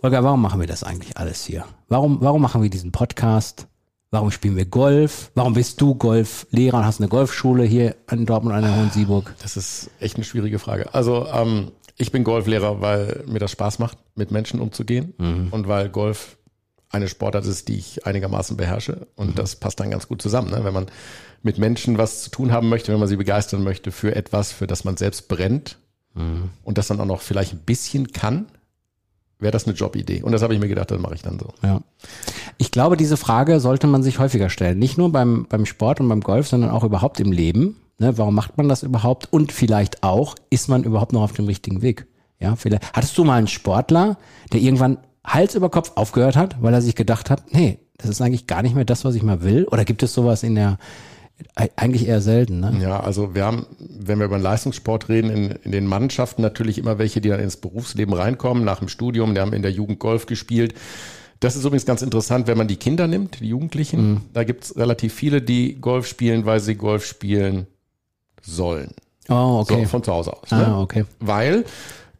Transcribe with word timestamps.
Holger, 0.00 0.22
warum 0.22 0.40
machen 0.40 0.60
wir 0.60 0.68
das 0.68 0.84
eigentlich 0.84 1.16
alles 1.16 1.44
hier? 1.44 1.64
Warum, 1.88 2.18
warum 2.20 2.40
machen 2.40 2.62
wir 2.62 2.70
diesen 2.70 2.92
Podcast? 2.92 3.66
Warum 4.12 4.30
spielen 4.30 4.56
wir 4.56 4.64
Golf? 4.64 5.32
Warum 5.34 5.54
bist 5.54 5.80
du 5.80 5.96
Golflehrer 5.96 6.78
und 6.78 6.84
hast 6.84 7.00
eine 7.00 7.08
Golfschule 7.08 7.64
hier 7.64 7.96
in 8.08 8.24
Dortmund 8.24 8.54
an 8.54 8.62
der 8.62 8.76
Hohen 8.76 8.90
Sieburg? 8.90 9.34
Das 9.42 9.56
ist 9.56 9.90
echt 9.98 10.14
eine 10.14 10.24
schwierige 10.24 10.60
Frage. 10.60 10.94
Also 10.94 11.26
ähm, 11.26 11.72
ich 11.96 12.12
bin 12.12 12.22
Golflehrer, 12.22 12.80
weil 12.80 13.24
mir 13.26 13.40
das 13.40 13.50
Spaß 13.50 13.80
macht, 13.80 13.98
mit 14.14 14.30
Menschen 14.30 14.60
umzugehen 14.60 15.14
mhm. 15.18 15.48
und 15.50 15.66
weil 15.66 15.88
Golf 15.88 16.38
eine 16.90 17.08
Sportart 17.08 17.44
ist, 17.44 17.66
die 17.66 17.76
ich 17.76 18.06
einigermaßen 18.06 18.56
beherrsche. 18.56 19.08
Und 19.16 19.30
mhm. 19.30 19.34
das 19.34 19.56
passt 19.56 19.80
dann 19.80 19.90
ganz 19.90 20.06
gut 20.06 20.22
zusammen, 20.22 20.50
ne? 20.50 20.62
wenn 20.62 20.74
man 20.74 20.86
mit 21.42 21.58
Menschen 21.58 21.98
was 21.98 22.22
zu 22.22 22.30
tun 22.30 22.52
haben 22.52 22.68
möchte, 22.68 22.92
wenn 22.92 23.00
man 23.00 23.08
sie 23.08 23.16
begeistern 23.16 23.64
möchte 23.64 23.90
für 23.90 24.14
etwas, 24.14 24.52
für 24.52 24.68
das 24.68 24.84
man 24.84 24.96
selbst 24.96 25.26
brennt 25.26 25.76
mhm. 26.14 26.50
und 26.62 26.78
das 26.78 26.86
dann 26.86 27.00
auch 27.00 27.04
noch 27.04 27.20
vielleicht 27.20 27.52
ein 27.52 27.62
bisschen 27.66 28.12
kann 28.12 28.46
wäre 29.38 29.52
das 29.52 29.66
eine 29.66 29.76
Jobidee. 29.76 30.22
Und 30.22 30.32
das 30.32 30.42
habe 30.42 30.54
ich 30.54 30.60
mir 30.60 30.68
gedacht, 30.68 30.90
das 30.90 30.98
mache 31.00 31.14
ich 31.14 31.22
dann 31.22 31.38
so. 31.38 31.48
Ja. 31.62 31.80
Ich 32.56 32.70
glaube, 32.70 32.96
diese 32.96 33.16
Frage 33.16 33.60
sollte 33.60 33.86
man 33.86 34.02
sich 34.02 34.18
häufiger 34.18 34.50
stellen. 34.50 34.78
Nicht 34.78 34.98
nur 34.98 35.12
beim, 35.12 35.46
beim 35.48 35.66
Sport 35.66 36.00
und 36.00 36.08
beim 36.08 36.20
Golf, 36.20 36.48
sondern 36.48 36.70
auch 36.70 36.84
überhaupt 36.84 37.20
im 37.20 37.32
Leben. 37.32 37.76
Ne, 37.98 38.16
warum 38.16 38.34
macht 38.34 38.56
man 38.56 38.68
das 38.68 38.82
überhaupt? 38.82 39.32
Und 39.32 39.52
vielleicht 39.52 40.02
auch, 40.02 40.36
ist 40.50 40.68
man 40.68 40.84
überhaupt 40.84 41.12
noch 41.12 41.22
auf 41.22 41.32
dem 41.32 41.46
richtigen 41.46 41.82
Weg? 41.82 42.06
Ja, 42.40 42.54
vielleicht. 42.54 42.92
Hattest 42.94 43.18
du 43.18 43.24
mal 43.24 43.38
einen 43.38 43.48
Sportler, 43.48 44.18
der 44.52 44.60
irgendwann 44.60 44.98
Hals 45.24 45.54
über 45.54 45.68
Kopf 45.68 45.92
aufgehört 45.96 46.36
hat, 46.36 46.62
weil 46.62 46.72
er 46.72 46.82
sich 46.82 46.94
gedacht 46.94 47.28
hat, 47.28 47.42
nee, 47.52 47.80
das 47.96 48.08
ist 48.08 48.20
eigentlich 48.20 48.46
gar 48.46 48.62
nicht 48.62 48.76
mehr 48.76 48.84
das, 48.84 49.04
was 49.04 49.16
ich 49.16 49.22
mal 49.22 49.42
will? 49.42 49.64
Oder 49.64 49.84
gibt 49.84 50.02
es 50.04 50.14
sowas 50.14 50.44
in 50.44 50.54
der, 50.54 50.78
eigentlich 51.54 52.06
eher 52.06 52.20
selten, 52.20 52.60
ne? 52.60 52.78
Ja, 52.80 53.00
also 53.00 53.34
wir 53.34 53.44
haben, 53.44 53.66
wenn 53.78 54.18
wir 54.18 54.26
über 54.26 54.38
den 54.38 54.42
Leistungssport 54.42 55.08
reden, 55.08 55.30
in, 55.30 55.50
in 55.50 55.72
den 55.72 55.86
Mannschaften 55.86 56.42
natürlich 56.42 56.78
immer 56.78 56.98
welche, 56.98 57.20
die 57.20 57.28
dann 57.28 57.40
ins 57.40 57.56
Berufsleben 57.56 58.14
reinkommen, 58.14 58.64
nach 58.64 58.80
dem 58.80 58.88
Studium, 58.88 59.34
die 59.34 59.40
haben 59.40 59.52
in 59.52 59.62
der 59.62 59.70
Jugend 59.70 59.98
Golf 59.98 60.26
gespielt. 60.26 60.74
Das 61.40 61.54
ist 61.54 61.64
übrigens 61.64 61.86
ganz 61.86 62.02
interessant, 62.02 62.48
wenn 62.48 62.58
man 62.58 62.66
die 62.66 62.76
Kinder 62.76 63.06
nimmt, 63.06 63.40
die 63.40 63.48
Jugendlichen. 63.48 64.10
Mhm. 64.10 64.20
Da 64.32 64.44
gibt's 64.44 64.76
relativ 64.76 65.14
viele, 65.14 65.40
die 65.40 65.80
Golf 65.80 66.06
spielen, 66.06 66.46
weil 66.46 66.60
sie 66.60 66.74
Golf 66.74 67.04
spielen 67.04 67.66
sollen. 68.42 68.90
Oh, 69.28 69.60
okay. 69.60 69.82
So, 69.82 69.88
von 69.88 70.02
zu 70.02 70.12
Hause 70.12 70.32
aus. 70.32 70.50
Ne? 70.50 70.66
Ah, 70.66 70.80
okay. 70.80 71.04
Weil 71.20 71.64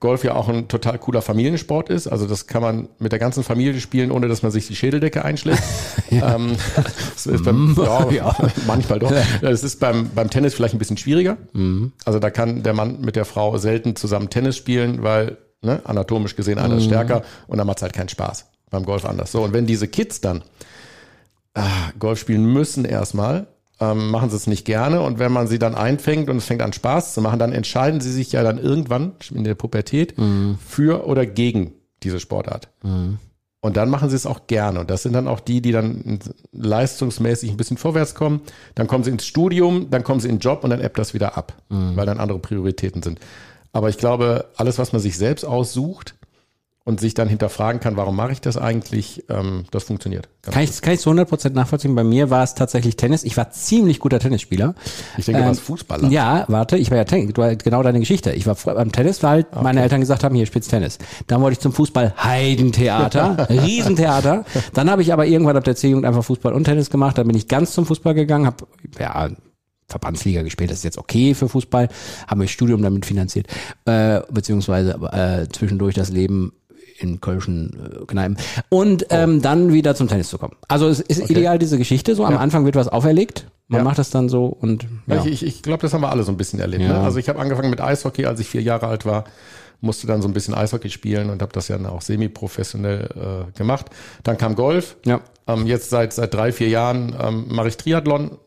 Golf 0.01 0.23
ja 0.23 0.35
auch 0.35 0.49
ein 0.49 0.69
total 0.69 0.99
cooler 0.99 1.23
Familiensport 1.23 1.89
ist. 1.89 2.07
Also 2.07 2.27
das 2.27 2.47
kann 2.47 2.63
man 2.63 2.89
mit 2.99 3.11
der 3.11 3.19
ganzen 3.19 3.43
Familie 3.43 3.81
spielen, 3.81 4.13
ohne 4.13 4.29
dass 4.29 4.43
man 4.43 4.53
sich 4.53 4.69
die 4.69 4.77
Schädeldecke 4.77 5.25
einschlägt. 5.25 5.63
ja. 6.11 6.37
Ähm, 6.37 6.57
das 7.15 7.27
ist 7.27 7.45
beim, 7.45 7.73
mm, 7.73 7.77
ja, 7.83 8.11
ja. 8.11 8.37
manchmal 8.67 9.01
doch. 9.01 9.13
Das 9.41 9.65
ist 9.65 9.81
beim, 9.81 10.11
beim 10.15 10.31
Tennis 10.31 10.55
vielleicht 10.55 10.75
ein 10.75 10.79
bisschen 10.79 10.99
schwieriger. 10.99 11.37
Mhm. 11.53 11.93
Also 12.05 12.21
da 12.21 12.31
kann 12.31 12.63
der 12.63 12.75
Mann 12.75 13.01
mit 13.01 13.17
der 13.17 13.25
Frau 13.25 13.59
selten 13.59 13.97
zusammen 13.97 14.31
Tennis 14.31 14.57
spielen, 14.57 15.03
weil 15.03 15.39
ne, 15.63 15.81
anatomisch 15.85 16.37
gesehen 16.37 16.59
einer 16.59 16.75
mhm. 16.75 16.79
ist 16.79 16.85
stärker 16.85 17.23
und 17.49 17.59
dann 17.59 17.67
macht 17.67 17.79
es 17.79 17.83
halt 17.83 17.93
keinen 17.93 18.09
Spaß. 18.09 18.47
Beim 18.71 18.85
Golf 18.85 19.05
anders. 19.05 19.33
So, 19.33 19.43
und 19.43 19.53
wenn 19.53 19.67
diese 19.67 19.89
Kids 19.89 20.21
dann 20.21 20.43
ah, 21.55 21.91
Golf 21.99 22.21
spielen 22.21 22.45
müssen 22.45 22.85
erstmal, 22.85 23.47
ähm, 23.81 24.11
machen 24.11 24.31
sie 24.31 24.37
es 24.37 24.47
nicht 24.47 24.65
gerne 24.65 25.01
und 25.01 25.19
wenn 25.19 25.33
man 25.33 25.47
sie 25.47 25.59
dann 25.59 25.75
einfängt 25.75 26.29
und 26.29 26.37
es 26.37 26.47
fängt 26.47 26.63
an 26.63 26.73
Spaß 26.73 27.15
zu 27.15 27.21
machen, 27.21 27.39
dann 27.39 27.53
entscheiden 27.53 28.01
sie 28.01 28.13
sich 28.13 28.33
ja 28.33 28.43
dann 28.43 28.59
irgendwann 28.59 29.13
in 29.33 29.45
der 29.45 29.55
Pubertät 29.55 30.19
mhm. 30.19 30.59
für 30.67 31.07
oder 31.07 31.27
gegen 31.27 31.73
diese 32.03 32.21
Sportart. 32.21 32.69
Mhm. 32.83 33.19
Und 33.61 33.77
dann 33.77 33.91
machen 33.91 34.09
sie 34.09 34.15
es 34.15 34.27
auch 34.27 34.47
gerne. 34.47 34.81
Und 34.81 34.91
das 34.91 35.03
sind 35.03 35.15
dann 35.15 35.27
auch 35.27 35.41
die, 35.41 35.61
die 35.61 35.73
dann 35.73 36.21
leistungsmäßig 36.53 37.51
ein 37.51 37.57
bisschen 37.57 37.77
vorwärts 37.77 38.15
kommen. 38.15 38.41
Dann 38.77 38.87
kommen 38.87 39.03
sie 39.03 39.11
ins 39.11 39.27
Studium, 39.27 39.91
dann 39.91 40.05
kommen 40.05 40.21
sie 40.21 40.29
in 40.29 40.37
den 40.37 40.41
Job 40.41 40.63
und 40.63 40.71
dann 40.71 40.81
ebbt 40.81 40.97
das 40.97 41.13
wieder 41.13 41.37
ab, 41.37 41.55
mhm. 41.69 41.97
weil 41.97 42.07
dann 42.07 42.21
andere 42.21 42.39
Prioritäten 42.39 43.03
sind. 43.03 43.19
Aber 43.73 43.89
ich 43.89 43.99
glaube, 43.99 44.47
alles, 44.57 44.79
was 44.79 44.93
man 44.93 45.03
sich 45.03 45.19
selbst 45.19 45.45
aussucht, 45.45 46.15
und 46.89 47.01
sich 47.01 47.13
dann 47.13 47.29
hinterfragen 47.29 47.83
kann, 47.83 47.99
warum 47.99 48.17
mache 48.17 48.33
ich 48.33 48.41
das 48.41 48.57
eigentlich, 48.57 49.23
ähm, 49.29 49.65
das 49.71 49.85
funktioniert. 49.85 50.31
Kann 50.41 50.63
ich, 50.63 50.81
kann 50.81 50.95
ich 50.95 51.01
zu 51.01 51.11
100% 51.11 51.51
nachvollziehen. 51.51 51.95
Bei 51.95 52.03
mir 52.03 52.31
war 52.31 52.43
es 52.43 52.55
tatsächlich 52.55 52.97
Tennis. 52.97 53.25
Ich 53.25 53.37
war 53.37 53.51
ziemlich 53.51 54.01
guter 54.01 54.19
Tennisspieler. 54.19 54.75
Ich 55.19 55.27
denke, 55.27 55.41
ähm, 55.41 55.45
du 55.45 55.51
warst 55.51 55.61
Fußballer. 55.61 56.09
Ja, 56.09 56.47
warte, 56.49 56.79
ich 56.79 56.91
war 56.91 56.97
ja 56.97 57.05
Tennis. 57.05 57.35
Du 57.35 57.43
hast 57.43 57.63
genau 57.63 57.83
deine 57.83 58.01
Geschichte. 58.01 58.33
Ich 58.33 58.47
war 58.47 58.55
beim 58.55 58.91
Tennis, 58.91 59.23
weil 59.23 59.31
halt 59.31 59.47
okay. 59.53 59.63
meine 59.63 59.83
Eltern 59.83 60.01
gesagt 60.01 60.25
haben, 60.25 60.35
hier 60.35 60.47
spielst 60.47 60.71
Tennis. 60.71 60.97
Dann 61.27 61.43
wollte 61.43 61.53
ich 61.53 61.61
zum 61.61 61.75
Fußball 61.75 62.15
Heidentheater, 62.25 63.51
Riesentheater. 63.51 64.47
Dann 64.73 64.91
habe 64.91 65.03
ich 65.03 65.13
aber 65.13 65.27
irgendwann 65.27 65.59
ab 65.59 65.65
der 65.65 65.77
C-Jugend 65.77 66.07
einfach 66.07 66.25
Fußball 66.25 66.55
und 66.55 66.65
Tennis 66.65 66.89
gemacht. 66.89 67.19
Dann 67.19 67.27
bin 67.27 67.37
ich 67.37 67.49
ganz 67.49 67.73
zum 67.73 67.85
Fußball 67.85 68.15
gegangen, 68.15 68.47
habe 68.47 68.67
ja 68.99 69.29
Verbandsliga 69.89 70.43
gespielt, 70.43 70.71
das 70.71 70.79
ist 70.79 70.85
jetzt 70.85 70.99
okay 70.99 71.35
für 71.35 71.49
Fußball, 71.49 71.89
haben 72.27 72.41
wir 72.41 72.49
Studium 72.49 72.83
damit 72.83 73.07
finanziert, 73.07 73.47
äh, 73.87 74.21
beziehungsweise 74.31 74.93
äh, 75.13 75.49
zwischendurch 75.49 75.95
das 75.95 76.11
Leben 76.11 76.53
in 76.99 77.21
kölschen 77.21 78.03
äh, 78.03 78.07
Kneipen. 78.07 78.37
Und 78.69 79.05
oh. 79.05 79.15
ähm, 79.15 79.43
dann 79.43 79.73
wieder 79.73 79.95
zum 79.95 80.09
Tennis 80.09 80.29
zu 80.29 80.39
kommen. 80.39 80.57
Also 80.67 80.89
es 80.89 81.01
ist 81.01 81.23
okay. 81.23 81.33
ideal, 81.33 81.59
diese 81.59 81.79
Geschichte. 81.79 82.15
So 82.15 82.25
am 82.25 82.35
ja. 82.35 82.39
Anfang 82.41 82.65
wird 82.65 82.75
was 82.75 82.89
auferlegt. 82.89 83.47
Man 83.69 83.81
ja. 83.81 83.85
macht 83.85 83.99
das 83.99 84.11
dann 84.11 84.29
so 84.29 84.47
und 84.47 84.87
ja. 85.07 85.25
Ich, 85.25 85.27
ich, 85.27 85.43
ich 85.45 85.63
glaube, 85.63 85.83
das 85.83 85.93
haben 85.93 86.01
wir 86.01 86.11
alle 86.11 86.23
so 86.23 86.33
ein 86.33 86.39
bisschen 86.39 86.59
erlebt. 86.59 86.83
Ne? 86.83 86.99
Also 86.99 87.19
ich 87.19 87.29
habe 87.29 87.39
angefangen 87.39 87.71
mit 87.71 87.81
Eishockey, 87.81 88.25
als 88.25 88.41
ich 88.41 88.49
vier 88.49 88.63
Jahre 88.63 88.87
alt 88.87 89.05
war 89.05 89.25
musste 89.81 90.07
dann 90.07 90.23
so 90.23 90.29
ein 90.29 90.35
bisschen 90.35 90.55
Eishockey 90.55 90.91
spielen 90.91 91.31
und 91.31 91.43
habe 91.43 91.53
das 91.53 91.69
ja 91.69 91.79
auch 91.89 92.03
semi-professionell 92.03 93.47
äh, 93.49 93.57
gemacht. 93.57 93.87
Dann 94.23 94.39
kam 94.39 94.55
Golf. 94.55 94.97
Ja. 95.05 95.21
Ähm, 95.47 95.67
jetzt 95.67 95.91
seit 95.91 96.13
seit 96.13 96.35
drei 96.35 96.53
vier 96.53 96.69
Jahren 96.69 97.17
ähm, 97.21 97.47
mache 97.49 97.69
ich 97.69 97.77
Triathlon 97.77 98.39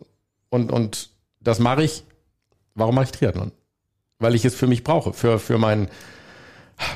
und 0.50 0.72
und 0.72 1.10
das 1.40 1.60
mache 1.60 1.84
ich. 1.84 2.04
Warum 2.76 2.96
mache 2.96 3.06
ich 3.06 3.12
Triathlon? 3.12 3.52
Weil 4.20 4.36
ich 4.36 4.46
es 4.46 4.56
für 4.56 4.68
mich 4.68 4.84
brauche, 4.84 5.14
für 5.14 5.40
für 5.40 5.58
meinen 5.58 5.88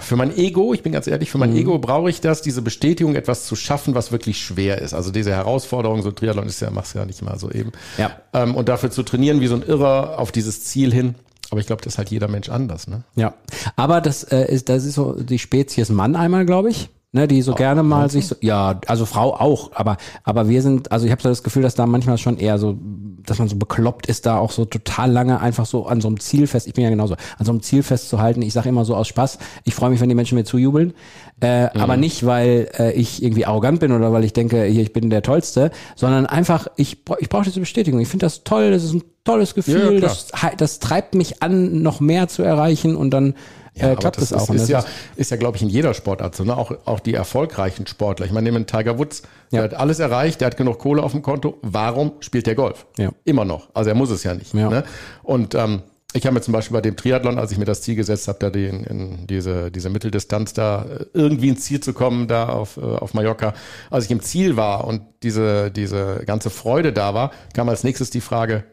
für 0.01 0.15
mein 0.15 0.35
Ego, 0.35 0.73
ich 0.73 0.83
bin 0.83 0.91
ganz 0.91 1.07
ehrlich, 1.07 1.31
für 1.31 1.37
mein 1.37 1.51
mhm. 1.51 1.57
Ego 1.57 1.79
brauche 1.79 2.09
ich 2.09 2.21
das, 2.21 2.41
diese 2.41 2.61
Bestätigung, 2.61 3.15
etwas 3.15 3.45
zu 3.45 3.55
schaffen, 3.55 3.95
was 3.95 4.11
wirklich 4.11 4.39
schwer 4.39 4.81
ist. 4.81 4.93
Also 4.93 5.11
diese 5.11 5.31
Herausforderung, 5.31 6.01
so 6.01 6.11
Triathlon 6.11 6.47
ist 6.47 6.61
ja, 6.61 6.69
machst 6.69 6.93
du 6.95 6.99
ja 6.99 7.05
nicht 7.05 7.21
mal 7.21 7.37
so 7.39 7.51
eben. 7.51 7.71
Ja. 7.97 8.11
Ähm, 8.33 8.55
und 8.55 8.69
dafür 8.69 8.91
zu 8.91 9.03
trainieren 9.03 9.41
wie 9.41 9.47
so 9.47 9.55
ein 9.55 9.63
Irrer 9.63 10.19
auf 10.19 10.31
dieses 10.31 10.63
Ziel 10.63 10.93
hin. 10.93 11.15
Aber 11.51 11.59
ich 11.59 11.67
glaube, 11.67 11.81
das 11.83 11.93
ist 11.93 11.97
halt 11.97 12.09
jeder 12.09 12.27
Mensch 12.27 12.49
anders, 12.49 12.87
ne? 12.87 13.03
Ja. 13.15 13.35
Aber 13.75 14.01
das 14.01 14.23
äh, 14.23 14.51
ist, 14.51 14.67
das 14.67 14.83
ist 14.83 14.95
so 14.95 15.13
die 15.13 15.39
Spezies 15.39 15.89
Mann 15.89 16.15
einmal, 16.15 16.45
glaube 16.45 16.69
ich 16.69 16.89
ne, 17.15 17.27
die 17.27 17.41
so 17.41 17.53
auch, 17.53 17.57
gerne 17.57 17.81
mal 17.81 18.09
sich 18.11 18.27
so, 18.27 18.35
ja, 18.41 18.79
also 18.87 19.05
Frau 19.05 19.33
auch, 19.33 19.71
aber 19.73 19.97
aber 20.23 20.49
wir 20.49 20.61
sind, 20.61 20.91
also 20.91 21.05
ich 21.05 21.11
habe 21.11 21.21
so 21.21 21.29
das 21.29 21.43
Gefühl, 21.43 21.63
dass 21.63 21.73
da 21.73 21.85
manchmal 21.87 22.17
schon 22.17 22.37
eher 22.37 22.59
so, 22.59 22.77
dass 23.25 23.39
man 23.39 23.47
so 23.47 23.55
bekloppt 23.55 24.07
ist, 24.07 24.25
da 24.25 24.37
auch 24.37 24.51
so 24.51 24.65
total 24.65 25.11
lange 25.11 25.39
einfach 25.39 25.65
so 25.65 25.85
an 25.85 26.01
so 26.01 26.07
einem 26.07 26.19
Ziel 26.19 26.47
fest, 26.47 26.67
ich 26.67 26.73
bin 26.73 26.83
ja 26.83 26.89
genauso, 26.89 27.15
an 27.37 27.45
so 27.45 27.51
einem 27.51 27.61
Ziel 27.61 27.83
festzuhalten. 27.83 28.41
Ich 28.41 28.53
sage 28.53 28.69
immer 28.69 28.85
so 28.85 28.95
aus 28.95 29.07
Spaß, 29.07 29.39
ich 29.63 29.75
freue 29.75 29.89
mich, 29.89 29.99
wenn 30.01 30.09
die 30.09 30.15
Menschen 30.15 30.35
mir 30.35 30.43
zujubeln, 30.43 30.93
äh, 31.41 31.63
mhm. 31.63 31.81
aber 31.81 31.97
nicht, 31.97 32.25
weil 32.25 32.69
äh, 32.77 32.91
ich 32.93 33.23
irgendwie 33.23 33.45
arrogant 33.45 33.79
bin 33.79 33.91
oder 33.91 34.11
weil 34.13 34.23
ich 34.23 34.33
denke, 34.33 34.63
hier, 34.63 34.81
ich 34.81 34.93
bin 34.93 35.09
der 35.09 35.21
Tollste, 35.21 35.71
sondern 35.95 36.25
einfach, 36.25 36.67
ich, 36.75 37.03
ich 37.19 37.29
brauche 37.29 37.43
diese 37.43 37.59
Bestätigung. 37.59 37.99
Ich 37.99 38.07
finde 38.07 38.25
das 38.25 38.43
toll, 38.43 38.71
das 38.71 38.83
ist 38.83 38.93
ein 38.93 39.03
tolles 39.23 39.55
Gefühl, 39.55 39.95
ja, 39.95 39.99
das, 39.99 40.27
das 40.57 40.79
treibt 40.79 41.15
mich 41.15 41.41
an, 41.41 41.81
noch 41.81 41.99
mehr 41.99 42.27
zu 42.27 42.43
erreichen 42.43 42.95
und 42.95 43.11
dann 43.11 43.35
ja, 43.75 43.91
äh, 43.91 43.95
klappt 43.95 44.17
das, 44.17 44.29
das 44.29 44.41
auch. 44.43 44.53
Ist, 44.53 44.63
ist 44.63 44.69
ja, 44.69 44.83
ist 45.15 45.31
ja, 45.31 45.37
glaube 45.37 45.57
ich, 45.57 45.63
in 45.63 45.69
jeder 45.69 45.93
Sportart 45.93 46.35
so. 46.35 46.43
Ne? 46.43 46.55
Auch, 46.55 46.71
auch 46.85 46.99
die 46.99 47.13
erfolgreichen 47.13 47.85
Sportler. 47.87 48.25
Ich 48.25 48.31
meine, 48.31 48.49
nehmen 48.49 48.65
Tiger 48.65 48.97
Woods, 48.97 49.23
der 49.51 49.63
hat 49.63 49.73
alles 49.73 49.99
erreicht, 49.99 50.41
der 50.41 50.47
hat 50.47 50.57
genug 50.57 50.79
Kohle 50.79 51.03
auf 51.03 51.11
dem 51.11 51.21
Konto. 51.21 51.57
Warum 51.61 52.13
spielt 52.19 52.47
der 52.47 52.55
Golf? 52.55 52.85
Ja. 52.97 53.11
Immer 53.25 53.45
noch. 53.45 53.69
Also 53.73 53.89
er 53.89 53.95
muss 53.95 54.09
es 54.09 54.23
ja 54.23 54.33
nicht. 54.33 54.53
Ja. 54.53 54.69
Ne? 54.69 54.83
Und 55.23 55.55
ähm, 55.55 55.83
ich 56.15 56.25
habe 56.25 56.33
mir 56.33 56.41
zum 56.41 56.53
Beispiel 56.53 56.73
bei 56.73 56.81
dem 56.81 56.95
Triathlon, 56.95 57.37
als 57.37 57.51
ich 57.51 57.57
mir 57.57 57.65
das 57.65 57.81
Ziel 57.81 57.95
gesetzt 57.95 58.29
habe, 58.29 58.39
da 58.39 58.49
die, 58.49 58.65
in, 58.67 58.85
in 58.85 59.27
diese, 59.27 59.69
diese 59.69 59.89
Mitteldistanz 59.89 60.53
da 60.53 60.83
äh, 60.85 61.05
irgendwie 61.13 61.49
ins 61.49 61.65
Ziel 61.65 61.81
zu 61.81 61.91
kommen, 61.91 62.29
da 62.29 62.47
auf, 62.47 62.77
äh, 62.77 62.81
auf 62.81 63.13
Mallorca, 63.13 63.53
als 63.89 64.05
ich 64.05 64.11
im 64.11 64.21
Ziel 64.21 64.55
war 64.55 64.85
und 64.85 65.01
diese, 65.23 65.71
diese 65.71 66.23
ganze 66.25 66.49
Freude 66.49 66.93
da 66.93 67.13
war, 67.13 67.31
kam 67.53 67.67
als 67.67 67.83
nächstes 67.83 68.11
die 68.11 68.21
Frage, 68.21 68.63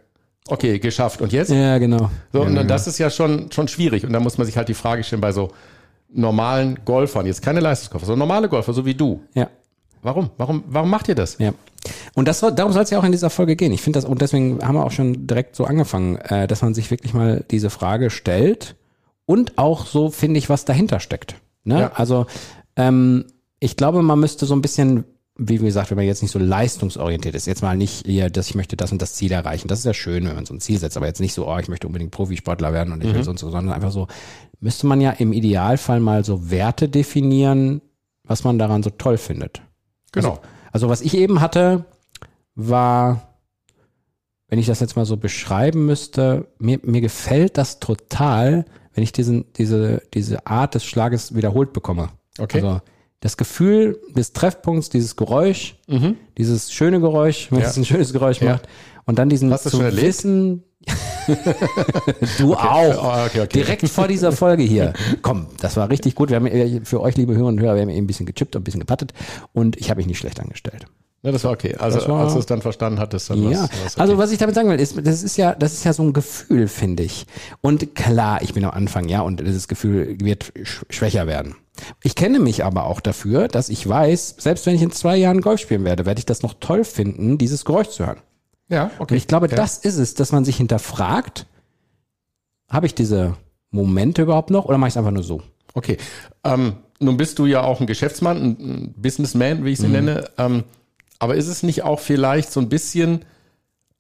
Okay, 0.48 0.78
geschafft. 0.78 1.20
Und 1.20 1.32
jetzt? 1.32 1.50
Ja, 1.50 1.78
genau. 1.78 2.10
So, 2.32 2.40
ja, 2.40 2.46
und 2.46 2.54
genau. 2.54 2.64
das 2.64 2.86
ist 2.86 2.98
ja 2.98 3.10
schon, 3.10 3.50
schon 3.52 3.68
schwierig. 3.68 4.04
Und 4.04 4.12
da 4.12 4.20
muss 4.20 4.38
man 4.38 4.46
sich 4.46 4.56
halt 4.56 4.68
die 4.68 4.74
Frage 4.74 5.04
stellen 5.04 5.20
bei 5.20 5.32
so 5.32 5.50
normalen 6.12 6.80
Golfern, 6.84 7.26
jetzt 7.26 7.42
keine 7.42 7.60
Leistungsgolfer, 7.60 8.06
sondern 8.06 8.28
normale 8.28 8.48
Golfer, 8.48 8.72
so 8.72 8.84
wie 8.84 8.94
du. 8.94 9.22
Ja. 9.34 9.48
Warum? 10.02 10.30
Warum, 10.36 10.64
warum 10.66 10.90
macht 10.90 11.08
ihr 11.08 11.14
das? 11.14 11.38
Ja. 11.38 11.54
Und 12.14 12.26
das 12.28 12.40
darum 12.40 12.72
soll 12.72 12.82
es 12.82 12.90
ja 12.90 12.98
auch 12.98 13.04
in 13.04 13.12
dieser 13.12 13.30
Folge 13.30 13.56
gehen. 13.56 13.72
Ich 13.72 13.82
finde 13.82 13.98
das, 13.98 14.04
und 14.04 14.20
deswegen 14.20 14.64
haben 14.66 14.74
wir 14.74 14.84
auch 14.84 14.90
schon 14.90 15.26
direkt 15.26 15.56
so 15.56 15.64
angefangen, 15.64 16.16
äh, 16.16 16.46
dass 16.46 16.62
man 16.62 16.74
sich 16.74 16.90
wirklich 16.90 17.14
mal 17.14 17.44
diese 17.50 17.70
Frage 17.70 18.10
stellt 18.10 18.74
und 19.26 19.58
auch 19.58 19.86
so, 19.86 20.10
finde 20.10 20.38
ich, 20.38 20.48
was 20.48 20.64
dahinter 20.64 21.00
steckt. 21.00 21.36
Ne? 21.64 21.80
Ja. 21.80 21.92
Also, 21.94 22.26
ähm, 22.76 23.26
ich 23.60 23.76
glaube, 23.76 24.02
man 24.02 24.18
müsste 24.18 24.44
so 24.44 24.54
ein 24.54 24.62
bisschen 24.62 25.04
wie 25.48 25.58
gesagt, 25.58 25.90
wenn 25.90 25.96
man 25.96 26.06
jetzt 26.06 26.22
nicht 26.22 26.30
so 26.30 26.38
leistungsorientiert 26.38 27.34
ist, 27.34 27.46
jetzt 27.46 27.62
mal 27.62 27.76
nicht 27.76 28.06
hier, 28.06 28.30
dass 28.30 28.48
ich 28.48 28.54
möchte 28.54 28.76
das 28.76 28.92
und 28.92 29.02
das 29.02 29.14
Ziel 29.14 29.32
erreichen. 29.32 29.68
Das 29.68 29.78
ist 29.80 29.84
ja 29.84 29.94
schön, 29.94 30.26
wenn 30.26 30.34
man 30.34 30.46
so 30.46 30.54
ein 30.54 30.60
Ziel 30.60 30.78
setzt, 30.78 30.96
aber 30.96 31.06
jetzt 31.06 31.20
nicht 31.20 31.34
so, 31.34 31.48
oh, 31.48 31.58
ich 31.58 31.68
möchte 31.68 31.86
unbedingt 31.86 32.10
Profisportler 32.10 32.72
werden 32.72 32.92
und 32.92 33.02
ich 33.02 33.10
will 33.10 33.20
Mhm. 33.20 33.24
so 33.24 33.30
und 33.30 33.38
so, 33.38 33.50
sondern 33.50 33.74
einfach 33.74 33.90
so, 33.90 34.06
müsste 34.60 34.86
man 34.86 35.00
ja 35.00 35.10
im 35.10 35.32
Idealfall 35.32 36.00
mal 36.00 36.24
so 36.24 36.50
Werte 36.50 36.88
definieren, 36.88 37.82
was 38.24 38.44
man 38.44 38.58
daran 38.58 38.82
so 38.82 38.90
toll 38.90 39.18
findet. 39.18 39.62
Genau. 40.12 40.30
Also, 40.30 40.40
also 40.72 40.88
was 40.88 41.00
ich 41.00 41.16
eben 41.16 41.40
hatte, 41.40 41.84
war, 42.54 43.36
wenn 44.48 44.58
ich 44.58 44.66
das 44.66 44.80
jetzt 44.80 44.96
mal 44.96 45.06
so 45.06 45.16
beschreiben 45.16 45.86
müsste, 45.86 46.46
mir, 46.58 46.78
mir 46.82 47.00
gefällt 47.00 47.58
das 47.58 47.80
total, 47.80 48.64
wenn 48.94 49.02
ich 49.02 49.12
diesen, 49.12 49.46
diese, 49.54 50.02
diese 50.14 50.46
Art 50.46 50.74
des 50.74 50.84
Schlages 50.84 51.34
wiederholt 51.34 51.72
bekomme. 51.72 52.10
Okay. 52.38 52.60
Also 52.60 52.80
das 53.22 53.38
Gefühl 53.38 53.98
des 54.14 54.34
Treffpunkts, 54.34 54.90
dieses 54.90 55.16
Geräusch, 55.16 55.76
dieses 56.36 56.72
schöne 56.72 57.00
Geräusch, 57.00 57.50
wenn 57.50 57.58
Mhm. 57.58 57.62
Ja. 57.64 57.70
es 57.70 57.76
ein 57.78 57.84
schönes 57.86 58.12
Geräusch 58.12 58.40
Ja. 58.42 58.52
macht, 58.52 58.68
und 59.06 59.18
dann 59.18 59.28
diesen 59.30 59.50
Hast 59.50 59.64
du 59.66 59.70
zu 59.70 59.76
schon 59.78 59.86
erlebt? 59.86 60.06
wissen, 60.06 60.62
du 62.38 62.54
auch. 62.54 62.96
Oh, 63.22 63.26
okay, 63.26 63.40
okay. 63.42 63.48
Direkt 63.52 63.88
vor 63.88 64.08
dieser 64.08 64.32
Folge 64.32 64.62
hier. 64.62 64.92
Komm, 65.22 65.46
das 65.60 65.76
war 65.76 65.88
richtig 65.90 66.14
gut. 66.14 66.28
Wir 66.30 66.36
haben 66.36 66.46
äh, 66.46 66.80
für 66.84 67.00
euch, 67.00 67.16
liebe 67.16 67.32
Hörerinnen 67.34 67.58
und 67.58 67.64
Hörer, 67.64 67.74
wir 67.76 67.82
haben 67.82 67.88
eben 67.88 68.04
ein 68.04 68.06
bisschen 68.06 68.26
gechippt 68.26 68.56
und 68.56 68.62
ein 68.62 68.64
bisschen 68.64 68.80
gepattet 68.80 69.12
und 69.52 69.76
ich 69.76 69.90
habe 69.90 69.98
mich 69.98 70.06
nicht 70.06 70.18
schlecht 70.18 70.40
angestellt. 70.40 70.84
Ja, 71.24 71.30
das 71.30 71.44
war 71.44 71.52
okay. 71.52 71.76
Also 71.76 72.00
war- 72.08 72.24
als 72.24 72.32
du 72.32 72.40
es 72.40 72.46
dann 72.46 72.62
verstanden 72.62 72.98
hattest, 72.98 73.30
dann 73.30 73.48
Ja, 73.48 73.64
okay. 73.64 73.72
also 73.96 74.18
was 74.18 74.32
ich 74.32 74.38
damit 74.38 74.56
sagen 74.56 74.68
will, 74.68 74.80
ist, 74.80 74.96
das 75.06 75.22
ist 75.22 75.36
ja, 75.36 75.54
das 75.54 75.72
ist 75.74 75.84
ja 75.84 75.92
so 75.92 76.02
ein 76.02 76.12
Gefühl, 76.12 76.66
finde 76.66 77.04
ich. 77.04 77.26
Und 77.60 77.94
klar, 77.94 78.42
ich 78.42 78.54
bin 78.54 78.64
am 78.64 78.72
Anfang, 78.72 79.08
ja, 79.08 79.20
und 79.20 79.38
dieses 79.38 79.68
Gefühl 79.68 80.16
wird 80.20 80.52
sch 80.64 80.82
schwächer 80.90 81.28
werden. 81.28 81.54
Ich 82.02 82.14
kenne 82.14 82.38
mich 82.38 82.64
aber 82.64 82.84
auch 82.84 83.00
dafür, 83.00 83.48
dass 83.48 83.68
ich 83.68 83.88
weiß, 83.88 84.36
selbst 84.38 84.66
wenn 84.66 84.74
ich 84.74 84.82
in 84.82 84.90
zwei 84.90 85.16
Jahren 85.16 85.40
Golf 85.40 85.60
spielen 85.60 85.84
werde, 85.84 86.06
werde 86.06 86.18
ich 86.18 86.26
das 86.26 86.42
noch 86.42 86.54
toll 86.60 86.84
finden, 86.84 87.38
dieses 87.38 87.64
Geräusch 87.64 87.88
zu 87.88 88.06
hören. 88.06 88.18
ja, 88.68 88.84
Und 88.98 89.00
okay. 89.02 89.16
ich 89.16 89.26
glaube, 89.26 89.48
ja. 89.48 89.56
das 89.56 89.78
ist 89.78 89.96
es, 89.98 90.14
dass 90.14 90.32
man 90.32 90.44
sich 90.44 90.56
hinterfragt, 90.56 91.46
habe 92.70 92.86
ich 92.86 92.94
diese 92.94 93.36
Momente 93.70 94.22
überhaupt 94.22 94.50
noch 94.50 94.64
oder 94.66 94.78
mache 94.78 94.88
ich 94.88 94.92
es 94.94 94.96
einfach 94.98 95.10
nur 95.10 95.22
so? 95.22 95.42
Okay. 95.74 95.96
Ähm, 96.44 96.74
nun 97.00 97.16
bist 97.16 97.38
du 97.38 97.46
ja 97.46 97.62
auch 97.62 97.80
ein 97.80 97.86
Geschäftsmann, 97.86 98.36
ein, 98.36 98.48
ein 98.60 98.94
Businessman, 98.96 99.64
wie 99.64 99.72
ich 99.72 99.78
sie 99.78 99.86
Mhm. 99.86 99.92
nenne. 99.92 100.24
Ähm, 100.38 100.64
aber 101.18 101.36
ist 101.36 101.48
es 101.48 101.62
nicht 101.62 101.82
auch 101.82 102.00
vielleicht 102.00 102.50
so 102.52 102.60
ein 102.60 102.68
bisschen 102.68 103.24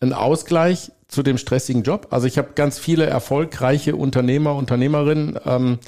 ein 0.00 0.12
Ausgleich 0.12 0.90
zu 1.08 1.22
dem 1.22 1.38
stressigen 1.38 1.82
Job? 1.82 2.08
Also 2.10 2.26
ich 2.26 2.36
habe 2.38 2.50
ganz 2.54 2.78
viele 2.78 3.06
erfolgreiche 3.06 3.96
Unternehmer, 3.96 4.54
Unternehmerinnen 4.56 5.38
ähm, 5.44 5.78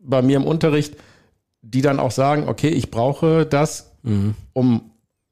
bei 0.00 0.20
mir 0.22 0.36
im 0.36 0.44
Unterricht, 0.44 0.96
die 1.64 1.82
dann 1.82 1.98
auch 1.98 2.10
sagen, 2.10 2.48
okay, 2.48 2.68
ich 2.68 2.90
brauche 2.90 3.46
das, 3.46 3.92
um 4.52 4.90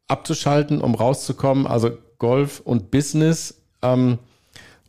abzuschalten, 0.09 0.81
um 0.81 0.95
rauszukommen. 0.95 1.67
Also 1.67 1.91
Golf 2.19 2.61
und 2.65 2.91
Business. 2.91 3.63
Ähm, 3.83 4.19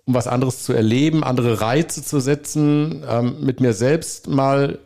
um 0.05 0.13
was 0.13 0.27
anderes 0.27 0.63
zu 0.63 0.73
erleben, 0.73 1.23
andere 1.23 1.61
Reize 1.61 2.03
zu 2.03 2.19
setzen, 2.19 3.03
ähm, 3.09 3.37
mit 3.39 3.61
mir 3.61 3.73
selbst 3.73 4.27
mal, 4.27 4.79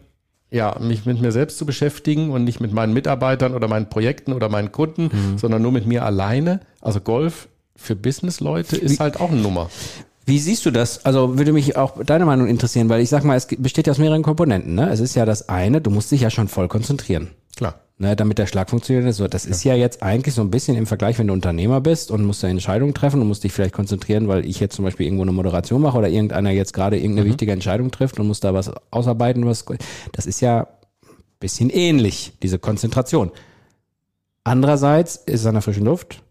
ja, 0.51 0.77
mich 0.79 1.05
mit 1.05 1.19
mir 1.19 1.31
selbst 1.31 1.57
zu 1.57 1.65
beschäftigen 1.65 2.29
und 2.29 2.43
nicht 2.43 2.59
mit 2.59 2.71
meinen 2.71 2.93
Mitarbeitern 2.93 3.53
oder 3.53 3.67
meinen 3.67 3.89
Projekten 3.89 4.31
oder 4.33 4.47
meinen 4.47 4.71
Kunden, 4.71 5.09
sondern 5.37 5.61
nur 5.61 5.71
mit 5.71 5.87
mir 5.87 6.05
alleine. 6.05 6.59
Also 6.81 7.01
Golf 7.01 7.47
für 7.75 7.95
Businessleute 7.95 8.77
ist 8.77 8.99
halt 8.99 9.19
auch 9.19 9.31
eine 9.31 9.41
Nummer. 9.41 9.69
Wie 10.27 10.39
siehst 10.39 10.65
du 10.65 10.71
das? 10.71 11.05
Also 11.05 11.37
würde 11.37 11.53
mich 11.53 11.77
auch 11.77 12.03
deine 12.03 12.25
Meinung 12.25 12.47
interessieren, 12.47 12.89
weil 12.89 12.99
ich 13.01 13.07
sag 13.07 13.23
mal, 13.23 13.37
es 13.37 13.47
besteht 13.47 13.87
ja 13.87 13.91
aus 13.91 13.97
mehreren 13.97 14.23
Komponenten. 14.23 14.75
Ne? 14.75 14.89
Es 14.89 14.99
ist 14.99 15.15
ja 15.15 15.25
das 15.25 15.47
eine, 15.47 15.79
du 15.79 15.89
musst 15.89 16.11
dich 16.11 16.19
ja 16.19 16.29
schon 16.29 16.49
voll 16.49 16.67
konzentrieren. 16.67 17.29
Klar. 17.55 17.75
Ne, 17.97 18.15
damit 18.15 18.37
der 18.37 18.45
Schlag 18.45 18.69
funktioniert. 18.69 19.11
So, 19.15 19.27
das 19.27 19.45
ist 19.45 19.63
ja 19.63 19.73
jetzt 19.73 20.03
eigentlich 20.03 20.35
so 20.35 20.41
ein 20.41 20.51
bisschen 20.51 20.77
im 20.77 20.85
Vergleich, 20.85 21.17
wenn 21.17 21.27
du 21.27 21.33
Unternehmer 21.33 21.81
bist 21.81 22.11
und 22.11 22.25
musst 22.25 22.43
eine 22.43 22.51
Entscheidung 22.51 22.93
treffen 22.93 23.21
und 23.21 23.27
musst 23.27 23.43
dich 23.45 23.53
vielleicht 23.53 23.73
konzentrieren, 23.73 24.27
weil 24.27 24.45
ich 24.45 24.59
jetzt 24.59 24.75
zum 24.75 24.85
Beispiel 24.85 25.07
irgendwo 25.07 25.23
eine 25.23 25.31
Moderation 25.31 25.81
mache 25.81 25.97
oder 25.97 26.09
irgendeiner 26.09 26.51
jetzt 26.51 26.73
gerade 26.73 26.99
irgendeine 26.99 27.27
wichtige 27.27 27.53
Entscheidung 27.53 27.89
trifft 27.89 28.19
und 28.19 28.27
muss 28.27 28.41
da 28.41 28.53
was 28.53 28.69
ausarbeiten, 28.91 29.47
was 29.47 29.65
das 30.11 30.27
ist 30.27 30.41
ja 30.41 30.67
ein 31.03 31.15
bisschen 31.39 31.69
ähnlich, 31.71 32.33
diese 32.43 32.59
Konzentration. 32.59 33.31
Andererseits 34.43 35.15
ist 35.15 35.39
es 35.41 35.45
an 35.47 35.53
der 35.55 35.63
frischen 35.63 35.85
Luft. 35.85 36.21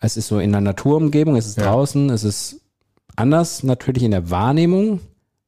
Es 0.00 0.16
ist 0.16 0.26
so 0.28 0.40
in 0.40 0.50
der 0.50 0.62
Naturumgebung, 0.62 1.36
es 1.36 1.46
ist 1.46 1.58
Ja. 1.58 1.64
draußen, 1.70 2.10
es 2.10 2.24
ist 2.24 2.60
anders 3.16 3.62
natürlich 3.62 4.02
in 4.02 4.10
der 4.10 4.30
Wahrnehmung, 4.30 5.00